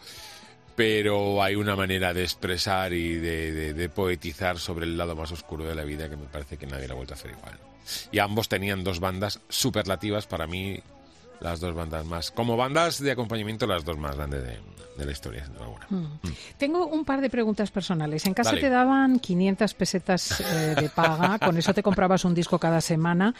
Pero 0.73 1.43
hay 1.43 1.55
una 1.55 1.75
manera 1.75 2.13
de 2.13 2.23
expresar 2.23 2.93
y 2.93 3.15
de, 3.15 3.89
poetizar 3.93 4.57
sobre 4.57 4.85
el 4.85 4.97
lado 4.97 5.13
más 5.13 5.29
oscuro 5.33 5.65
de 5.65 5.75
la 5.75 5.83
vida 5.83 6.09
que 6.09 6.15
me 6.15 6.27
parece 6.27 6.57
que 6.57 6.65
nadie 6.65 6.87
lo 6.87 6.93
ha 6.93 6.95
vuelto 6.95 7.13
a 7.13 7.17
hacer 7.17 7.31
igual. 7.31 7.59
Y 8.13 8.19
ambos 8.19 8.47
tenían 8.47 8.85
dos 8.85 9.01
bandas 9.01 9.41
superlativas, 9.49 10.27
para 10.27 10.47
mí 10.47 10.81
las 11.41 11.59
dos 11.59 11.75
bandas 11.75 12.05
más... 12.05 12.31
Como 12.31 12.55
bandas 12.55 13.03
de 13.03 13.11
acompañamiento, 13.11 13.67
las 13.67 13.83
dos 13.83 13.97
más 13.97 14.15
grandes 14.15 14.43
de, 14.43 14.59
de 15.01 15.05
la 15.07 15.11
historia, 15.11 15.43
sin 15.45 15.53
duda 15.53 15.65
alguna. 15.65 15.87
Tengo 16.57 16.87
un 16.87 17.03
par 17.05 17.19
de 17.21 17.29
preguntas 17.29 17.69
personales. 17.71 18.25
En 18.25 18.33
casa 18.33 18.51
Dale. 18.51 18.61
te 18.61 18.69
daban 18.69 19.19
500 19.19 19.73
pesetas 19.73 20.39
eh, 20.41 20.75
de 20.79 20.89
paga, 20.89 21.37
con 21.43 21.57
eso 21.57 21.73
te 21.73 21.83
comprabas 21.83 22.23
un 22.25 22.33
disco 22.33 22.57
cada 22.59 22.79
semana. 22.81 23.33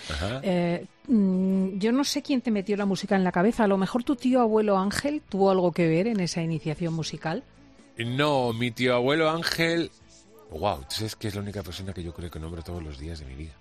Eh, 0.43 0.86
mm, 1.08 1.78
yo 1.80 1.91
no 1.91 2.04
sé 2.04 2.21
quién 2.21 2.41
te 2.41 2.52
metió 2.52 2.76
la 2.78 2.86
música 2.86 3.15
en 3.15 3.24
la 3.24 3.32
cabeza. 3.32 3.63
A 3.63 3.67
lo 3.67 3.78
mejor 3.78 4.04
tu 4.04 4.15
tío 4.15 4.41
abuelo 4.41 4.78
Ángel 4.78 5.21
tuvo 5.30 5.50
algo 5.52 5.71
que 5.71 5.88
ver 5.88 6.08
en 6.08 6.19
esa 6.19 6.41
iniciación 6.41 6.93
musical. 6.93 7.43
No, 7.97 8.52
mi 8.54 8.71
tío 8.71 8.95
abuelo 8.95 9.30
Ángel. 9.30 9.91
Wow, 10.52 10.86
es 11.02 11.15
que 11.15 11.30
es 11.30 11.36
la 11.36 11.41
única 11.41 11.63
persona 11.63 11.93
que 11.93 12.04
yo 12.04 12.13
creo 12.13 12.30
que 12.30 12.39
nombro 12.39 12.62
todos 12.62 12.84
los 12.84 13.00
días 13.00 13.19
de 13.19 13.26
mi 13.26 13.36
vida. 13.36 13.54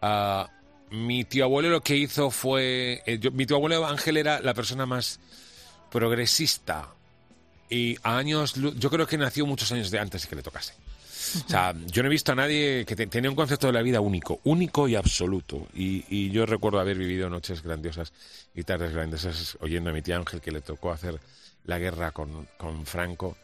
Ah, 0.00 0.48
mi 0.90 1.24
tío 1.24 1.44
abuelo 1.44 1.68
lo 1.68 1.80
que 1.80 1.96
hizo 1.96 2.30
fue. 2.30 3.02
eh, 3.06 3.18
yo- 3.18 3.32
mi 3.32 3.44
tío 3.44 3.56
abuelo 3.56 3.84
Ángel 3.86 4.16
era 4.16 4.40
la 4.40 4.54
persona 4.54 4.86
más 4.86 5.18
progresista. 5.90 6.88
Y 7.68 7.96
a 8.02 8.16
años. 8.18 8.54
Yo 8.54 8.90
creo 8.90 9.06
que 9.06 9.18
nació 9.18 9.46
muchos 9.46 9.70
años 9.72 9.90
de 9.90 9.98
antes 9.98 10.22
de 10.22 10.28
que 10.28 10.36
le 10.36 10.42
tocase. 10.42 10.74
O 11.44 11.48
sea, 11.48 11.74
yo 11.86 12.02
no 12.02 12.08
he 12.08 12.10
visto 12.10 12.30
a 12.32 12.36
nadie 12.36 12.84
que 12.86 12.94
te- 12.94 13.08
tenía 13.08 13.28
un 13.28 13.34
concepto 13.36 13.66
de 13.66 13.72
la 13.72 13.82
vida 13.82 14.00
único, 14.00 14.40
único 14.44 14.86
y 14.86 14.94
absoluto. 14.94 15.66
Y, 15.74 16.04
y 16.08 16.30
yo 16.30 16.46
recuerdo 16.46 16.78
haber 16.78 16.96
vivido 16.96 17.28
noches 17.28 17.62
grandiosas 17.62 18.12
y 18.54 18.62
tardes 18.62 18.92
grandiosas 18.92 19.58
oyendo 19.60 19.90
a 19.90 19.92
mi 19.92 20.02
tío 20.02 20.16
Ángel 20.16 20.40
que 20.40 20.52
le 20.52 20.60
tocó 20.60 20.92
hacer 20.92 21.18
la 21.64 21.78
guerra 21.80 22.12
con, 22.12 22.46
con 22.56 22.86
Franco 22.86 23.36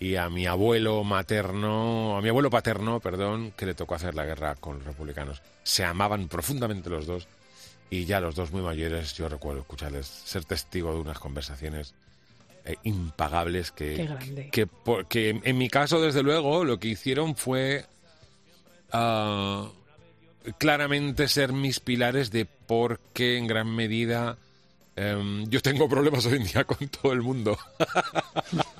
y 0.00 0.14
a 0.16 0.30
mi 0.30 0.46
abuelo 0.46 1.04
materno, 1.04 2.16
a 2.16 2.22
mi 2.22 2.30
abuelo 2.30 2.48
paterno, 2.48 2.98
perdón, 3.00 3.52
que 3.56 3.66
le 3.66 3.74
tocó 3.74 3.94
hacer 3.94 4.14
la 4.14 4.24
guerra 4.24 4.54
con 4.54 4.76
los 4.78 4.84
republicanos. 4.86 5.42
Se 5.64 5.84
amaban 5.84 6.28
profundamente 6.28 6.88
los 6.88 7.04
dos 7.06 7.28
y 7.90 8.06
ya 8.06 8.20
los 8.20 8.34
dos 8.36 8.52
muy 8.52 8.62
mayores, 8.62 9.12
yo 9.14 9.28
recuerdo 9.28 9.60
escucharles, 9.60 10.06
ser 10.06 10.44
testigo 10.46 10.94
de 10.94 11.00
unas 11.00 11.18
conversaciones 11.18 11.94
eh, 12.64 12.76
impagables 12.84 13.72
que, 13.72 14.08
que, 14.52 14.68
que 15.08 15.40
en 15.42 15.58
mi 15.58 15.68
caso, 15.68 16.00
desde 16.00 16.22
luego, 16.22 16.64
lo 16.64 16.78
que 16.78 16.88
hicieron 16.88 17.34
fue 17.36 17.84
ah, 18.92 19.68
claramente 20.58 21.28
ser 21.28 21.52
mis 21.52 21.80
pilares 21.80 22.30
de 22.30 22.46
por 22.46 23.00
qué 23.12 23.38
en 23.38 23.46
gran 23.46 23.68
medida 23.74 24.36
em, 24.96 25.48
yo 25.48 25.60
tengo 25.62 25.88
problemas 25.88 26.26
hoy 26.26 26.36
en 26.36 26.44
día 26.44 26.64
con 26.64 26.86
todo 26.88 27.12
el 27.12 27.22
mundo. 27.22 27.58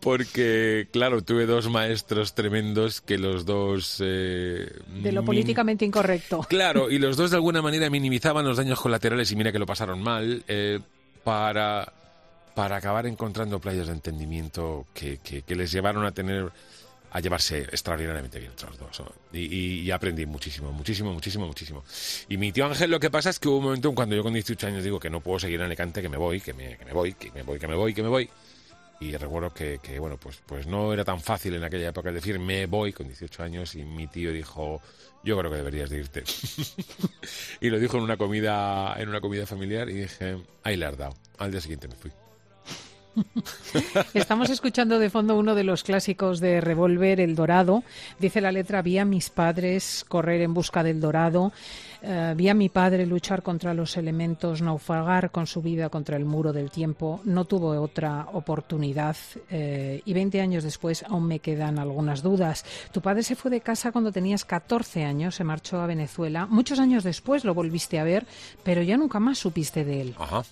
Porque, 0.00 0.88
claro, 0.92 1.22
tuve 1.22 1.46
dos 1.46 1.68
maestros 1.68 2.34
tremendos 2.34 3.00
que 3.00 3.18
los 3.18 3.44
dos... 3.46 4.00
eh, 4.04 4.70
De 5.02 5.12
lo 5.12 5.24
políticamente 5.24 5.84
incorrecto. 5.84 6.40
Claro, 6.48 6.90
y 6.90 6.98
los 6.98 7.16
dos 7.16 7.30
de 7.30 7.36
alguna 7.36 7.62
manera 7.62 7.90
minimizaban 7.90 8.44
los 8.44 8.56
daños 8.56 8.80
colaterales 8.80 9.30
y 9.30 9.36
mira 9.36 9.52
que 9.52 9.58
lo 9.58 9.66
pasaron 9.66 10.02
mal 10.02 10.42
eh, 10.48 10.80
para, 11.24 11.92
para 12.54 12.76
acabar 12.76 13.06
encontrando 13.06 13.60
playas 13.60 13.86
de 13.86 13.92
entendimiento 13.94 14.86
que, 14.94 15.18
que- 15.18 15.42
les 15.54 15.72
llevaron 15.72 16.04
a 16.04 16.12
tener 16.12 16.50
a 17.12 17.18
llevarse 17.18 17.62
extraordinariamente 17.62 18.38
bien 18.38 18.52
entre 18.52 18.68
los 18.68 18.78
dos. 18.78 19.00
¿no? 19.00 19.12
Y 19.36 19.90
aprendí 19.90 20.26
muchísimo, 20.26 20.70
muchísimo, 20.70 21.12
muchísimo, 21.12 21.46
muchísimo. 21.46 21.84
Y 22.28 22.36
mi 22.36 22.52
tío 22.52 22.66
Ángel, 22.66 22.88
lo 22.88 23.00
que 23.00 23.10
pasa 23.10 23.30
es 23.30 23.40
que 23.40 23.48
hubo 23.48 23.58
un 23.58 23.64
momento 23.64 23.88
en 23.88 23.96
cuando 23.96 24.14
yo 24.14 24.22
con 24.22 24.32
18 24.32 24.66
años 24.68 24.84
digo 24.84 25.00
que 25.00 25.10
no 25.10 25.20
puedo 25.20 25.40
seguir 25.40 25.58
en 25.58 25.66
Alicante, 25.66 26.02
que 26.02 26.08
me 26.08 26.16
voy, 26.16 26.40
que 26.40 26.52
me, 26.54 26.76
que 26.76 26.84
me 26.84 26.92
voy, 26.92 27.14
que 27.14 27.32
me 27.32 27.42
voy, 27.42 27.58
que 27.58 27.66
me 27.66 27.74
voy, 27.74 27.94
que 27.94 28.02
me 28.04 28.08
voy. 28.08 28.30
Y 29.00 29.16
recuerdo 29.16 29.52
que, 29.52 29.80
que, 29.82 29.98
bueno, 29.98 30.18
pues, 30.18 30.38
pues 30.46 30.66
no 30.68 30.92
era 30.92 31.04
tan 31.04 31.20
fácil 31.20 31.54
en 31.54 31.64
aquella 31.64 31.88
época 31.88 32.12
decir 32.12 32.38
me 32.38 32.66
voy 32.66 32.92
con 32.92 33.08
18 33.08 33.42
años 33.42 33.74
y 33.74 33.82
mi 33.82 34.06
tío 34.06 34.30
dijo, 34.32 34.80
yo 35.24 35.36
creo 35.38 35.50
que 35.50 35.56
deberías 35.56 35.90
de 35.90 35.98
irte. 35.98 36.22
y 37.60 37.70
lo 37.70 37.78
dijo 37.80 37.96
en 37.96 38.04
una 38.04 38.16
comida, 38.18 38.94
en 38.98 39.08
una 39.08 39.20
comida 39.20 39.46
familiar 39.46 39.88
y 39.88 39.94
dije, 39.94 40.36
ahí 40.62 40.76
le 40.76 40.86
has 40.86 40.96
dado. 40.96 41.16
Al 41.38 41.50
día 41.50 41.60
siguiente 41.60 41.88
me 41.88 41.96
fui. 41.96 42.12
Estamos 44.14 44.50
escuchando 44.50 44.98
de 44.98 45.10
fondo 45.10 45.36
uno 45.36 45.54
de 45.54 45.64
los 45.64 45.82
clásicos 45.82 46.40
de 46.40 46.60
Revolver, 46.60 47.20
El 47.20 47.34
Dorado. 47.34 47.82
Dice 48.18 48.40
la 48.40 48.52
letra, 48.52 48.82
vi 48.82 48.98
a 48.98 49.04
mis 49.04 49.30
padres 49.30 50.04
correr 50.08 50.40
en 50.42 50.54
busca 50.54 50.82
del 50.82 51.00
dorado, 51.00 51.52
eh, 52.02 52.34
vi 52.36 52.48
a 52.48 52.54
mi 52.54 52.68
padre 52.68 53.06
luchar 53.06 53.42
contra 53.42 53.74
los 53.74 53.96
elementos, 53.96 54.62
naufragar 54.62 55.30
con 55.30 55.46
su 55.46 55.62
vida 55.62 55.88
contra 55.88 56.16
el 56.16 56.24
muro 56.24 56.52
del 56.52 56.70
tiempo. 56.70 57.20
No 57.24 57.44
tuvo 57.44 57.80
otra 57.80 58.28
oportunidad 58.32 59.16
eh, 59.50 60.02
y 60.04 60.12
20 60.12 60.40
años 60.40 60.64
después 60.64 61.04
aún 61.04 61.26
me 61.26 61.40
quedan 61.40 61.78
algunas 61.78 62.22
dudas. 62.22 62.64
Tu 62.92 63.00
padre 63.00 63.22
se 63.22 63.36
fue 63.36 63.50
de 63.50 63.60
casa 63.60 63.92
cuando 63.92 64.12
tenías 64.12 64.44
14 64.44 65.04
años, 65.04 65.34
se 65.34 65.44
marchó 65.44 65.80
a 65.80 65.86
Venezuela. 65.86 66.46
Muchos 66.46 66.78
años 66.78 67.04
después 67.04 67.44
lo 67.44 67.54
volviste 67.54 67.98
a 67.98 68.04
ver, 68.04 68.26
pero 68.62 68.82
ya 68.82 68.96
nunca 68.96 69.20
más 69.20 69.38
supiste 69.38 69.84
de 69.84 70.00
él. 70.00 70.14
Ajá. 70.18 70.42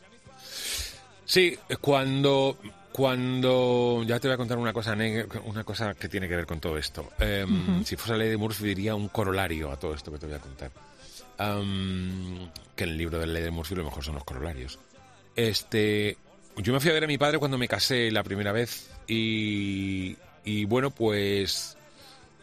Sí, 1.28 1.58
cuando, 1.82 2.56
cuando, 2.90 4.02
ya 4.06 4.18
te 4.18 4.28
voy 4.28 4.34
a 4.34 4.38
contar 4.38 4.56
una 4.56 4.72
cosa, 4.72 4.96
una 5.44 5.62
cosa 5.62 5.92
que 5.92 6.08
tiene 6.08 6.26
que 6.26 6.34
ver 6.34 6.46
con 6.46 6.58
todo 6.58 6.78
esto. 6.78 7.10
Em, 7.18 7.84
Si 7.84 7.96
fuese 7.96 8.12
la 8.12 8.18
ley 8.20 8.30
de 8.30 8.38
Murphy 8.38 8.64
diría 8.64 8.94
un 8.94 9.08
corolario 9.08 9.70
a 9.70 9.78
todo 9.78 9.92
esto 9.92 10.10
que 10.10 10.18
te 10.18 10.24
voy 10.24 10.36
a 10.36 10.38
contar. 10.38 10.70
Que 12.74 12.84
en 12.84 12.90
el 12.90 12.96
libro 12.96 13.18
de 13.18 13.26
la 13.26 13.34
ley 13.34 13.42
de 13.42 13.50
Murphy 13.50 13.74
lo 13.74 13.84
mejor 13.84 14.02
son 14.02 14.14
los 14.14 14.24
corolarios. 14.24 14.78
Este, 15.36 16.16
yo 16.56 16.72
me 16.72 16.80
fui 16.80 16.90
a 16.90 16.94
ver 16.94 17.04
a 17.04 17.06
mi 17.06 17.18
padre 17.18 17.38
cuando 17.38 17.58
me 17.58 17.68
casé 17.68 18.10
la 18.10 18.22
primera 18.24 18.50
vez 18.50 18.90
y, 19.06 20.16
y 20.46 20.64
bueno, 20.64 20.90
pues 20.90 21.76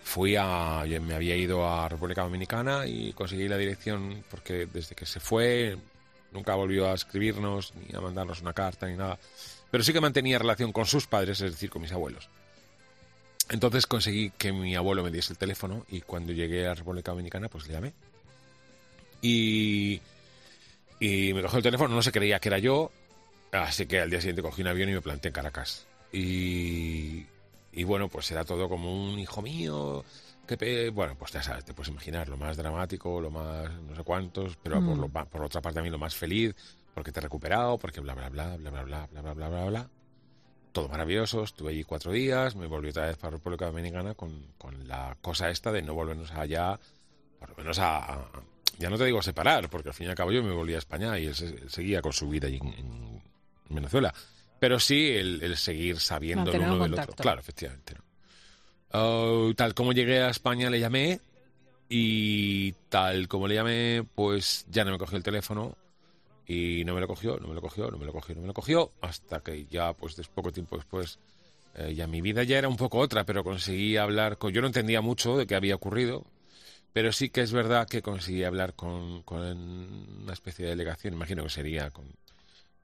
fui 0.03 0.35
a, 0.35 0.85
yo 0.85 1.01
me 1.01 1.15
había 1.15 1.35
ido 1.35 1.67
a 1.67 1.89
República 1.89 2.21
Dominicana 2.21 2.85
y 2.85 3.13
conseguí 3.13 3.47
la 3.47 3.57
dirección 3.57 4.23
porque 4.29 4.67
desde 4.71 4.93
que 4.93 5.07
se 5.07 5.19
fue 5.19 5.75
nunca 6.35 6.53
volvió 6.53 6.89
a 6.89 6.93
escribirnos 6.93 7.73
ni 7.75 7.95
a 7.95 8.01
mandarnos 8.01 8.41
una 8.41 8.53
carta 8.53 8.87
ni 8.87 8.95
nada. 8.95 9.17
Pero 9.71 9.83
sí 9.83 9.91
que 9.91 10.01
mantenía 10.01 10.37
relación 10.37 10.71
con 10.71 10.85
sus 10.85 11.07
padres, 11.07 11.41
es 11.41 11.51
decir, 11.53 11.69
con 11.69 11.81
mis 11.81 11.91
abuelos. 11.91 12.29
Entonces 13.49 13.87
conseguí 13.87 14.31
que 14.37 14.51
mi 14.51 14.75
abuelo 14.75 15.03
me 15.03 15.11
diese 15.11 15.33
el 15.33 15.37
teléfono 15.37 15.85
y 15.89 16.01
cuando 16.01 16.33
llegué 16.33 16.67
a 16.67 16.73
República 16.73 17.11
Dominicana 17.11 17.49
pues 17.49 17.67
le 17.67 17.73
llamé. 17.73 17.93
Y, 19.21 20.01
y 20.99 21.33
me 21.33 21.41
cogió 21.41 21.57
el 21.57 21.63
teléfono, 21.63 21.95
no 21.95 22.01
se 22.01 22.11
creía 22.11 22.39
que 22.39 22.49
era 22.49 22.59
yo, 22.59 22.91
así 23.51 23.85
que 23.85 23.99
al 24.01 24.09
día 24.09 24.19
siguiente 24.19 24.41
cogí 24.41 24.61
un 24.61 24.67
avión 24.67 24.89
y 24.89 24.93
me 24.93 25.01
planté 25.01 25.29
en 25.29 25.33
Caracas. 25.33 25.85
Y, 26.11 27.25
y 27.71 27.83
bueno, 27.83 28.07
pues 28.09 28.29
era 28.31 28.45
todo 28.45 28.67
como 28.69 28.93
un 28.93 29.19
hijo 29.19 29.41
mío, 29.41 30.03
que 30.45 30.89
bueno, 30.89 31.15
pues 31.17 31.31
ya 31.31 31.41
sabes, 31.43 31.65
te 31.65 31.73
puedes 31.73 31.89
imaginar, 31.89 32.27
lo 32.29 32.37
más 32.37 32.57
dramático, 32.57 33.19
lo 33.21 33.29
más 33.31 33.71
no 33.81 33.95
sé 33.95 34.03
cuántos, 34.03 34.55
pero 34.57 34.79
por, 34.85 34.97
lo 34.97 35.09
por 35.09 35.41
otra 35.43 35.61
parte 35.61 35.81
mí 35.81 35.89
lo 35.89 35.97
más 35.97 36.15
feliz, 36.15 36.55
porque 36.93 37.11
te 37.11 37.19
he 37.19 37.23
recuperado, 37.23 37.77
porque 37.77 37.99
bla, 38.01 38.13
bla, 38.13 38.29
bla, 38.29 38.55
bla, 38.57 38.69
bla, 38.71 38.83
bla, 38.83 39.07
bla, 39.07 39.21
bla, 39.21 39.33
bla, 39.33 39.49
bla, 39.49 39.65
bla. 39.65 39.89
Todo 40.71 40.89
maravilloso, 40.89 41.43
estuve 41.43 41.71
allí 41.71 41.83
cuatro 41.83 42.11
días, 42.11 42.55
me 42.55 42.67
volví 42.67 42.89
otra 42.89 43.05
vez 43.05 43.17
para 43.17 43.31
República 43.37 43.65
Dominicana 43.65 44.13
con, 44.13 44.47
con 44.57 44.87
la 44.87 45.17
cosa 45.21 45.49
esta 45.49 45.71
de 45.71 45.81
no 45.81 45.93
volvernos 45.93 46.31
allá, 46.31 46.77
por 47.39 47.49
lo 47.49 47.55
menos 47.55 47.79
a, 47.79 47.97
a- 48.13 48.29
ya 48.77 48.89
no 48.89 48.97
te 48.97 49.05
digo 49.05 49.21
separar, 49.21 49.69
porque 49.69 49.89
al 49.89 49.95
fin 49.95 50.07
y 50.07 50.09
al 50.09 50.15
cabo 50.15 50.33
yo 50.33 50.43
me 50.43 50.51
volví 50.51 50.73
a 50.75 50.79
España 50.79 51.17
y 51.17 51.27
él, 51.27 51.35
se- 51.35 51.45
él 51.47 51.69
seguía 51.69 52.01
con 52.01 52.11
su 52.11 52.27
vida 52.29 52.47
allí 52.47 52.57
en, 52.57 53.21
en 53.69 53.75
Venezuela. 53.75 54.13
Pero 54.59 54.79
sí 54.79 55.11
el, 55.11 55.41
el 55.43 55.55
seguir 55.57 55.99
sabiendo 55.99 56.51
el 56.51 56.61
uno 56.63 56.73
un 56.75 56.79
del 56.91 56.93
otro. 56.93 57.03
Claro, 57.23 57.39
efectivamente. 57.39 57.93
¿no? 57.95 58.03
Oh, 58.97 59.51
tal 59.57 59.73
como 59.73 59.91
llegué 59.91 60.21
a 60.21 60.29
España 60.29 60.69
le 60.69 60.79
llamé 60.79 61.19
y 61.89 62.71
tal 62.87 63.27
como 63.27 63.45
le 63.45 63.55
llamé, 63.55 64.07
pues 64.15 64.65
ya 64.69 64.85
no 64.85 64.91
me 64.91 64.97
cogió 64.97 65.17
el 65.17 65.23
teléfono 65.23 65.75
y 66.47 66.85
no 66.85 66.93
me 66.93 67.01
lo 67.01 67.07
cogió, 67.07 67.37
no 67.37 67.49
me 67.49 67.55
lo 67.55 67.61
cogió, 67.61 67.91
no 67.91 67.97
me 67.97 68.05
lo 68.05 68.13
cogió, 68.13 68.35
no 68.35 68.41
me 68.41 68.47
lo 68.47 68.53
cogió, 68.53 68.91
hasta 69.01 69.41
que 69.41 69.65
ya, 69.65 69.91
pues 69.91 70.15
poco 70.33 70.53
tiempo 70.53 70.77
después, 70.77 71.19
eh, 71.75 71.93
ya 71.93 72.07
mi 72.07 72.21
vida 72.21 72.43
ya 72.43 72.57
era 72.57 72.69
un 72.69 72.77
poco 72.77 72.99
otra, 72.99 73.25
pero 73.25 73.43
conseguí 73.43 73.97
hablar 73.97 74.37
con... 74.37 74.53
Yo 74.53 74.61
no 74.61 74.67
entendía 74.67 75.01
mucho 75.01 75.35
de 75.35 75.45
qué 75.45 75.55
había 75.55 75.75
ocurrido, 75.75 76.23
pero 76.93 77.11
sí 77.11 77.29
que 77.29 77.41
es 77.41 77.51
verdad 77.51 77.89
que 77.89 78.01
conseguí 78.01 78.45
hablar 78.45 78.75
con, 78.75 79.23
con 79.23 79.41
una 79.41 80.31
especie 80.31 80.63
de 80.63 80.71
delegación, 80.71 81.15
imagino 81.15 81.43
que 81.43 81.49
sería 81.49 81.89
con 81.89 82.05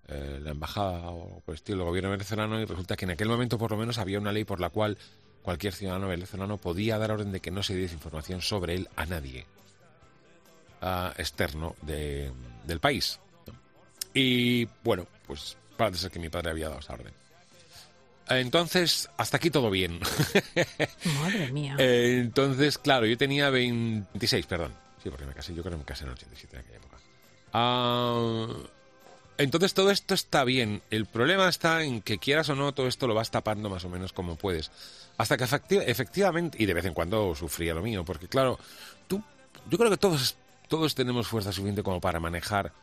eh, 0.10 0.42
la 0.44 0.52
embajada 0.52 1.10
o 1.10 1.42
el 1.48 1.56
del 1.64 1.78
gobierno 1.78 2.12
venezolano, 2.12 2.60
y 2.60 2.66
resulta 2.66 2.98
que 2.98 3.06
en 3.06 3.12
aquel 3.12 3.30
momento 3.30 3.58
por 3.58 3.72
lo 3.72 3.78
menos 3.78 3.98
había 3.98 4.20
una 4.20 4.34
ley 4.34 4.44
por 4.44 4.60
la 4.60 4.70
cual 4.70 4.98
cualquier 5.42 5.74
ciudadano 5.74 6.08
venezolano 6.08 6.58
podía 6.58 6.98
dar 6.98 7.12
orden 7.12 7.32
de 7.32 7.40
que 7.40 7.52
no 7.52 7.64
se 7.64 7.76
diese 7.76 7.94
información 7.96 8.42
sobre 8.42 8.76
él 8.76 8.90
a 8.96 9.06
nadie 9.06 9.46
ah, 10.82 11.14
externo 11.18 11.76
de- 11.82 12.32
del 12.66 12.80
país. 12.80 13.20
¿no? 13.48 13.54
Y 14.14 14.66
bueno, 14.84 15.08
pues 15.28 15.58
parece 15.78 16.00
ser 16.00 16.12
que 16.12 16.20
mi 16.20 16.30
padre 16.30 16.52
había 16.52 16.68
dado 16.70 16.80
esa 16.80 16.94
orden. 16.94 17.14
Entonces, 18.30 19.10
hasta 19.18 19.38
aquí 19.38 19.50
todo 19.50 19.70
bien. 19.70 20.00
Madre 21.22 21.52
mía. 21.52 21.76
Entonces, 21.78 22.78
claro, 22.78 23.06
yo 23.06 23.18
tenía 23.18 23.50
26, 23.50 24.46
perdón. 24.46 24.74
Sí, 25.04 25.10
porque 25.10 25.26
me 25.26 25.34
casé, 25.34 25.54
yo 25.54 25.64
creo 25.64 25.74
que 25.74 25.80
me 25.80 25.84
casé 25.86 26.04
en 26.06 26.10
el 26.12 26.14
87 26.14 26.56
en 26.56 26.62
aquella 26.62 26.78
época. 26.78 26.98
Ah, 27.52 28.48
entonces 29.38 29.74
todo 29.74 29.92
esto 29.92 30.14
está 30.14 30.44
bien. 30.44 30.82
El 30.90 31.06
problema 31.06 31.48
está 31.50 31.84
en 31.84 32.02
que 32.02 32.18
quieras 32.18 32.50
o 32.50 32.56
no, 32.56 32.74
todo 32.74 32.88
esto 32.88 33.08
lo 33.08 33.14
vas 33.16 33.32
tapando 33.32 33.70
más 33.70 33.84
o 33.86 33.90
menos 33.90 34.14
como 34.14 34.36
puedes. 34.36 34.72
Hasta 35.18 35.38
que 35.38 35.46
efecti- 35.46 35.84
efectivamente, 35.86 36.58
y 36.62 36.66
de 36.66 36.74
vez 36.74 36.86
en 36.86 36.94
cuando 36.94 37.36
sufría 37.36 37.74
lo 37.74 37.82
mío, 37.82 38.04
porque 38.06 38.28
claro, 38.28 38.60
tú, 39.08 39.24
yo 39.70 39.78
creo 39.78 39.90
que 39.90 39.98
todos, 39.98 40.36
todos 40.68 40.96
tenemos 40.96 41.28
fuerza 41.28 41.52
suficiente 41.52 41.84
como 41.84 42.00
para 42.00 42.20
manejar 42.20 42.74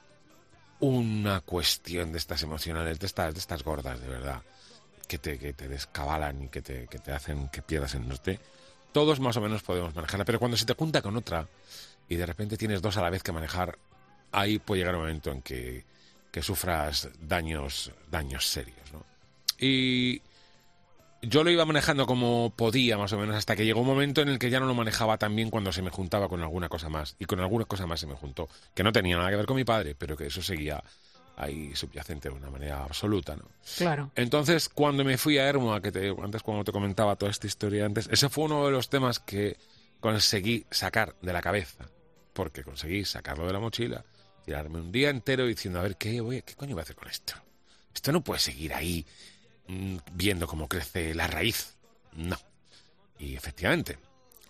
una 0.81 1.41
cuestión 1.41 2.13
de 2.13 2.19
estas 2.19 2.43
emocionales, 2.43 2.99
de 3.01 3.07
estas, 3.07 3.35
de 3.35 3.41
estas 3.41 3.65
gordas, 3.65 4.01
de 4.01 4.09
verdad, 4.09 4.43
que 5.09 5.19
te, 5.19 5.39
que 5.39 5.53
te 5.53 5.67
descabalan 5.69 6.45
y 6.45 6.49
que 6.49 6.63
te, 6.63 6.87
que 6.87 6.99
te 6.99 7.13
hacen 7.13 7.49
que 7.49 7.63
pierdas 7.63 7.95
el 7.95 8.07
norte. 8.07 8.39
Todos 8.93 9.19
más 9.21 9.37
o 9.37 9.41
menos 9.41 9.63
podemos 9.63 9.95
manejarla, 9.95 10.25
pero 10.25 10.39
cuando 10.39 10.57
se 10.57 10.67
te 10.67 10.75
junta 10.75 11.03
con 11.03 11.17
otra 11.17 11.49
y 12.09 12.17
de 12.17 12.27
repente 12.27 12.57
tienes 12.57 12.81
dos 12.81 12.97
a 12.97 13.03
la 13.03 13.11
vez 13.11 13.23
que 13.23 13.33
manejar, 13.33 13.79
ahí 14.31 14.59
puede 14.59 14.81
llegar 14.81 14.95
un 14.95 15.01
momento 15.03 15.33
en 15.33 15.43
que, 15.43 15.85
que 16.31 16.43
sufras 16.43 17.09
daños, 17.21 17.93
daños 18.11 18.47
serios, 18.47 18.93
¿no? 18.93 19.05
Y 19.59 20.23
yo 21.23 21.43
lo 21.43 21.51
iba 21.51 21.64
manejando 21.64 22.07
como 22.07 22.53
podía, 22.55 22.97
más 22.97 23.12
o 23.12 23.19
menos, 23.19 23.35
hasta 23.35 23.57
que 23.57 23.64
llegó 23.64 23.81
un 23.81 23.87
momento 23.87 24.23
en 24.23 24.29
el 24.29 24.38
que 24.38 24.51
ya 24.51 24.61
no 24.61 24.67
lo 24.67 24.75
manejaba 24.75 25.19
tan 25.19 25.35
bien 25.35 25.51
cuando 25.51 25.73
se 25.73 25.83
me 25.83 25.91
juntaba 25.91 26.29
con 26.29 26.41
alguna 26.43 26.69
cosa 26.69 26.88
más. 26.88 27.17
Y 27.19 27.25
con 27.25 27.41
alguna 27.41 27.64
cosa 27.64 27.87
más 27.87 28.01
se 28.01 28.07
me 28.07 28.14
juntó, 28.14 28.49
que 28.75 28.85
no 28.85 28.93
tenía 28.93 29.17
nada 29.17 29.31
que 29.31 29.37
ver 29.37 29.47
con 29.47 29.57
mi 29.57 29.64
padre, 29.64 29.95
pero 29.97 30.17
que 30.17 30.27
eso 30.27 30.43
seguía 30.43 30.83
ahí 31.37 31.75
subyacente 31.75 32.29
de 32.29 32.35
una 32.35 32.51
manera 32.51 32.85
absoluta, 32.85 33.37
¿no? 33.37 33.45
Claro. 33.77 34.11
Entonces, 34.14 34.69
cuando 34.69 35.05
me 35.05 35.19
fui 35.19 35.38
a 35.38 35.49
Hermoa, 35.49 35.81
que 35.81 35.93
te, 35.93 36.09
antes 36.23 36.43
cuando 36.43 36.64
te 36.64 36.73
comentaba 36.73 37.17
toda 37.17 37.31
esta 37.31 37.47
historia 37.47 37.85
antes, 37.85 38.09
ese 38.11 38.29
fue 38.29 38.45
uno 38.45 38.67
de 38.67 38.73
los 38.73 38.88
temas 38.88 39.19
que 39.19 39.57
conseguí 40.01 40.67
sacar 40.71 41.14
de 41.23 41.33
la 41.33 41.41
cabeza, 41.41 41.88
porque 42.33 42.62
conseguí 42.62 43.05
sacarlo 43.05 43.47
de 43.47 43.53
la 43.53 43.61
mochila, 43.61 44.05
tirarme 44.49 44.81
un 44.81 44.91
día 44.91 45.11
entero 45.11 45.45
diciendo, 45.45 45.79
a 45.79 45.83
ver, 45.83 45.97
¿qué, 45.97 46.23
voy, 46.23 46.41
qué 46.41 46.55
coño 46.55 46.75
voy 46.75 46.81
a 46.81 46.85
hacer 46.85 46.97
con 46.97 47.07
esto? 47.07 47.35
Esto 47.95 48.13
no 48.13 48.25
puede 48.25 48.41
seguir 48.41 48.73
ahí 48.73 49.05
mm, 49.67 49.97
viendo 50.15 50.47
cómo 50.47 50.69
crece 50.69 51.15
la 51.15 51.27
raíz. 51.27 51.77
No. 52.15 52.39
Y 53.19 53.37
efectivamente, 53.37 53.99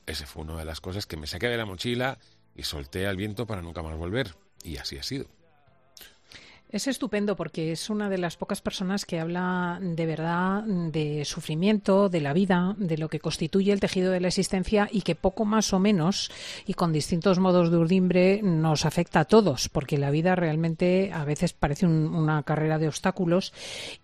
ese 0.07 0.25
fue 0.25 0.45
una 0.45 0.57
de 0.57 0.65
las 0.65 0.81
cosas 0.81 1.07
que 1.07 1.17
me 1.17 1.27
saqué 1.27 1.49
de 1.49 1.57
la 1.57 1.67
mochila 1.67 2.17
y 2.55 2.63
solté 2.63 3.09
al 3.09 3.17
viento 3.17 3.45
para 3.45 3.61
nunca 3.61 3.83
más 3.83 3.97
volver. 3.97 4.37
Y 4.63 4.77
así 4.77 4.97
ha 4.99 5.03
sido. 5.03 5.27
Es 6.71 6.87
estupendo 6.87 7.35
porque 7.35 7.73
es 7.73 7.89
una 7.89 8.11
de 8.11 8.19
las 8.19 8.37
pocas 8.37 8.61
personas 8.61 9.07
que 9.07 9.19
habla 9.19 9.79
de 9.81 10.05
verdad 10.05 10.63
de 10.65 11.25
sufrimiento, 11.25 12.11
de 12.11 12.21
la 12.21 12.35
vida, 12.35 12.75
de 12.77 12.99
lo 12.99 13.09
que 13.09 13.21
constituye 13.21 13.73
el 13.73 13.81
tejido 13.81 14.13
de 14.13 14.21
la 14.21 14.29
existencia 14.29 14.87
y 14.93 15.01
que 15.01 15.15
poco 15.15 15.47
más 15.47 15.73
o 15.73 15.79
menos 15.79 16.31
y 16.67 16.75
con 16.75 16.93
distintos 16.93 17.39
modos 17.39 17.71
de 17.71 17.79
urdimbre 17.79 18.41
nos 18.43 18.85
afecta 18.85 19.21
a 19.21 19.25
todos, 19.25 19.71
porque 19.71 19.97
la 19.97 20.11
vida 20.11 20.35
realmente 20.35 21.11
a 21.11 21.25
veces 21.25 21.55
parece 21.55 21.87
un- 21.87 22.15
una 22.15 22.43
carrera 22.43 22.79
de 22.79 22.89
obstáculos 22.89 23.55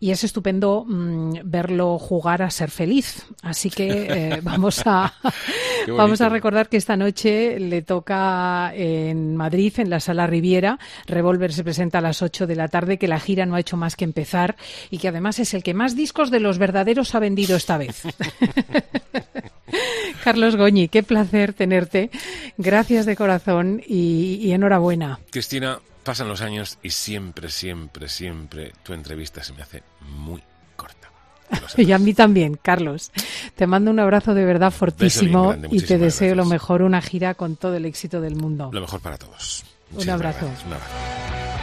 y 0.01 0.11
es 0.13 0.25
estupendo 0.25 0.87
mm, 0.89 1.41
verlo 1.45 1.99
jugar 1.99 2.41
a 2.41 2.51
ser 2.51 2.71
feliz. 2.71 3.27
Así 3.43 3.69
que 3.69 3.89
eh, 3.91 4.41
vamos 4.43 4.83
a 4.87 5.13
vamos 5.89 6.21
a 6.21 6.29
recordar 6.29 6.69
que 6.69 6.77
esta 6.77 6.97
noche 6.97 7.59
le 7.61 7.83
toca 7.83 8.73
en 8.75 9.37
Madrid, 9.37 9.73
en 9.79 9.91
la 9.91 10.01
Sala 10.01 10.27
Riviera. 10.27 10.79
Revolver 11.07 11.53
se 11.53 11.65
presenta 11.65 11.99
a 11.99 12.01
las 12.01 12.23
8 12.23 12.47
de 12.47 12.57
la 12.57 12.69
tarde, 12.69 12.99
que 12.99 13.09
la 13.09 13.21
gira 13.21 13.47
no 13.47 13.55
ha 13.55 13.61
hecho 13.61 13.77
más 13.77 13.97
que 13.97 14.05
empezar 14.05 14.57
y 14.91 14.99
que 14.99 15.09
además 15.09 15.39
es 15.39 15.55
el 15.55 15.63
que 15.63 15.75
más 15.75 15.97
discos 15.97 16.31
de 16.31 16.41
los 16.41 16.59
verdaderos 16.59 17.15
ha 17.15 17.19
vendido 17.19 17.57
esta 17.57 17.79
vez. 17.79 18.03
Carlos 20.25 20.57
Goñi, 20.57 20.89
qué 20.89 21.03
placer 21.03 21.53
tenerte. 21.53 22.11
Gracias 22.57 23.07
de 23.07 23.17
corazón 23.17 23.83
y, 23.87 24.39
y 24.41 24.53
enhorabuena. 24.53 25.19
Cristina, 25.31 25.81
pasan 26.05 26.29
los 26.29 26.41
años 26.41 26.79
y 26.83 26.91
siempre, 26.91 27.51
siempre, 27.51 28.09
siempre 28.09 28.73
tu 28.83 28.93
entrevista 28.93 29.43
se 29.43 29.53
me 29.53 29.63
hace 29.63 29.83
muy 30.01 30.43
Y 31.77 31.93
a 31.93 31.99
mí 31.99 32.15
también, 32.15 32.59
Carlos. 32.61 33.11
Te 33.55 33.67
mando 33.67 33.91
un 33.91 33.99
abrazo 33.99 34.35
de 34.35 34.45
verdad 34.45 34.71
fortísimo 34.71 35.49
grande, 35.49 35.69
y 35.71 35.81
te 35.81 35.99
deseo 35.99 36.35
lo 36.35 36.45
mejor, 36.45 36.83
una 36.83 37.01
gira 37.01 37.35
con 37.35 37.57
todo 37.57 37.75
el 37.77 37.85
éxito 37.85 38.21
del 38.21 38.37
mundo. 38.37 38.71
Lo 38.73 38.81
mejor 38.81 39.01
para 39.01 39.19
todos. 39.19 39.65
Abrazo. 39.93 40.03
Un 40.03 40.11
abrazo. 40.11 41.54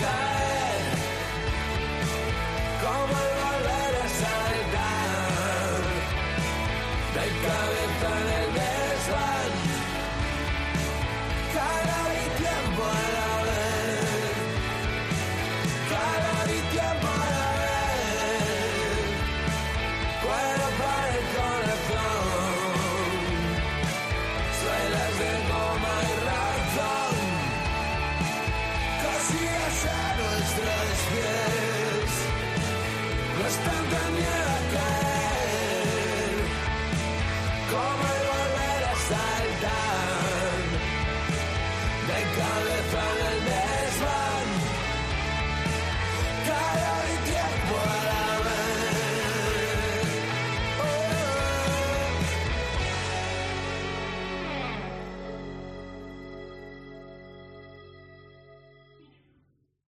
Caer, 0.00 0.84
como 2.82 3.14
el 3.24 3.32
volver 3.42 3.94
saltar, 4.20 5.80
de 7.14 7.24
cabeza 7.46 8.10
en 8.20 8.28
el 8.42 8.69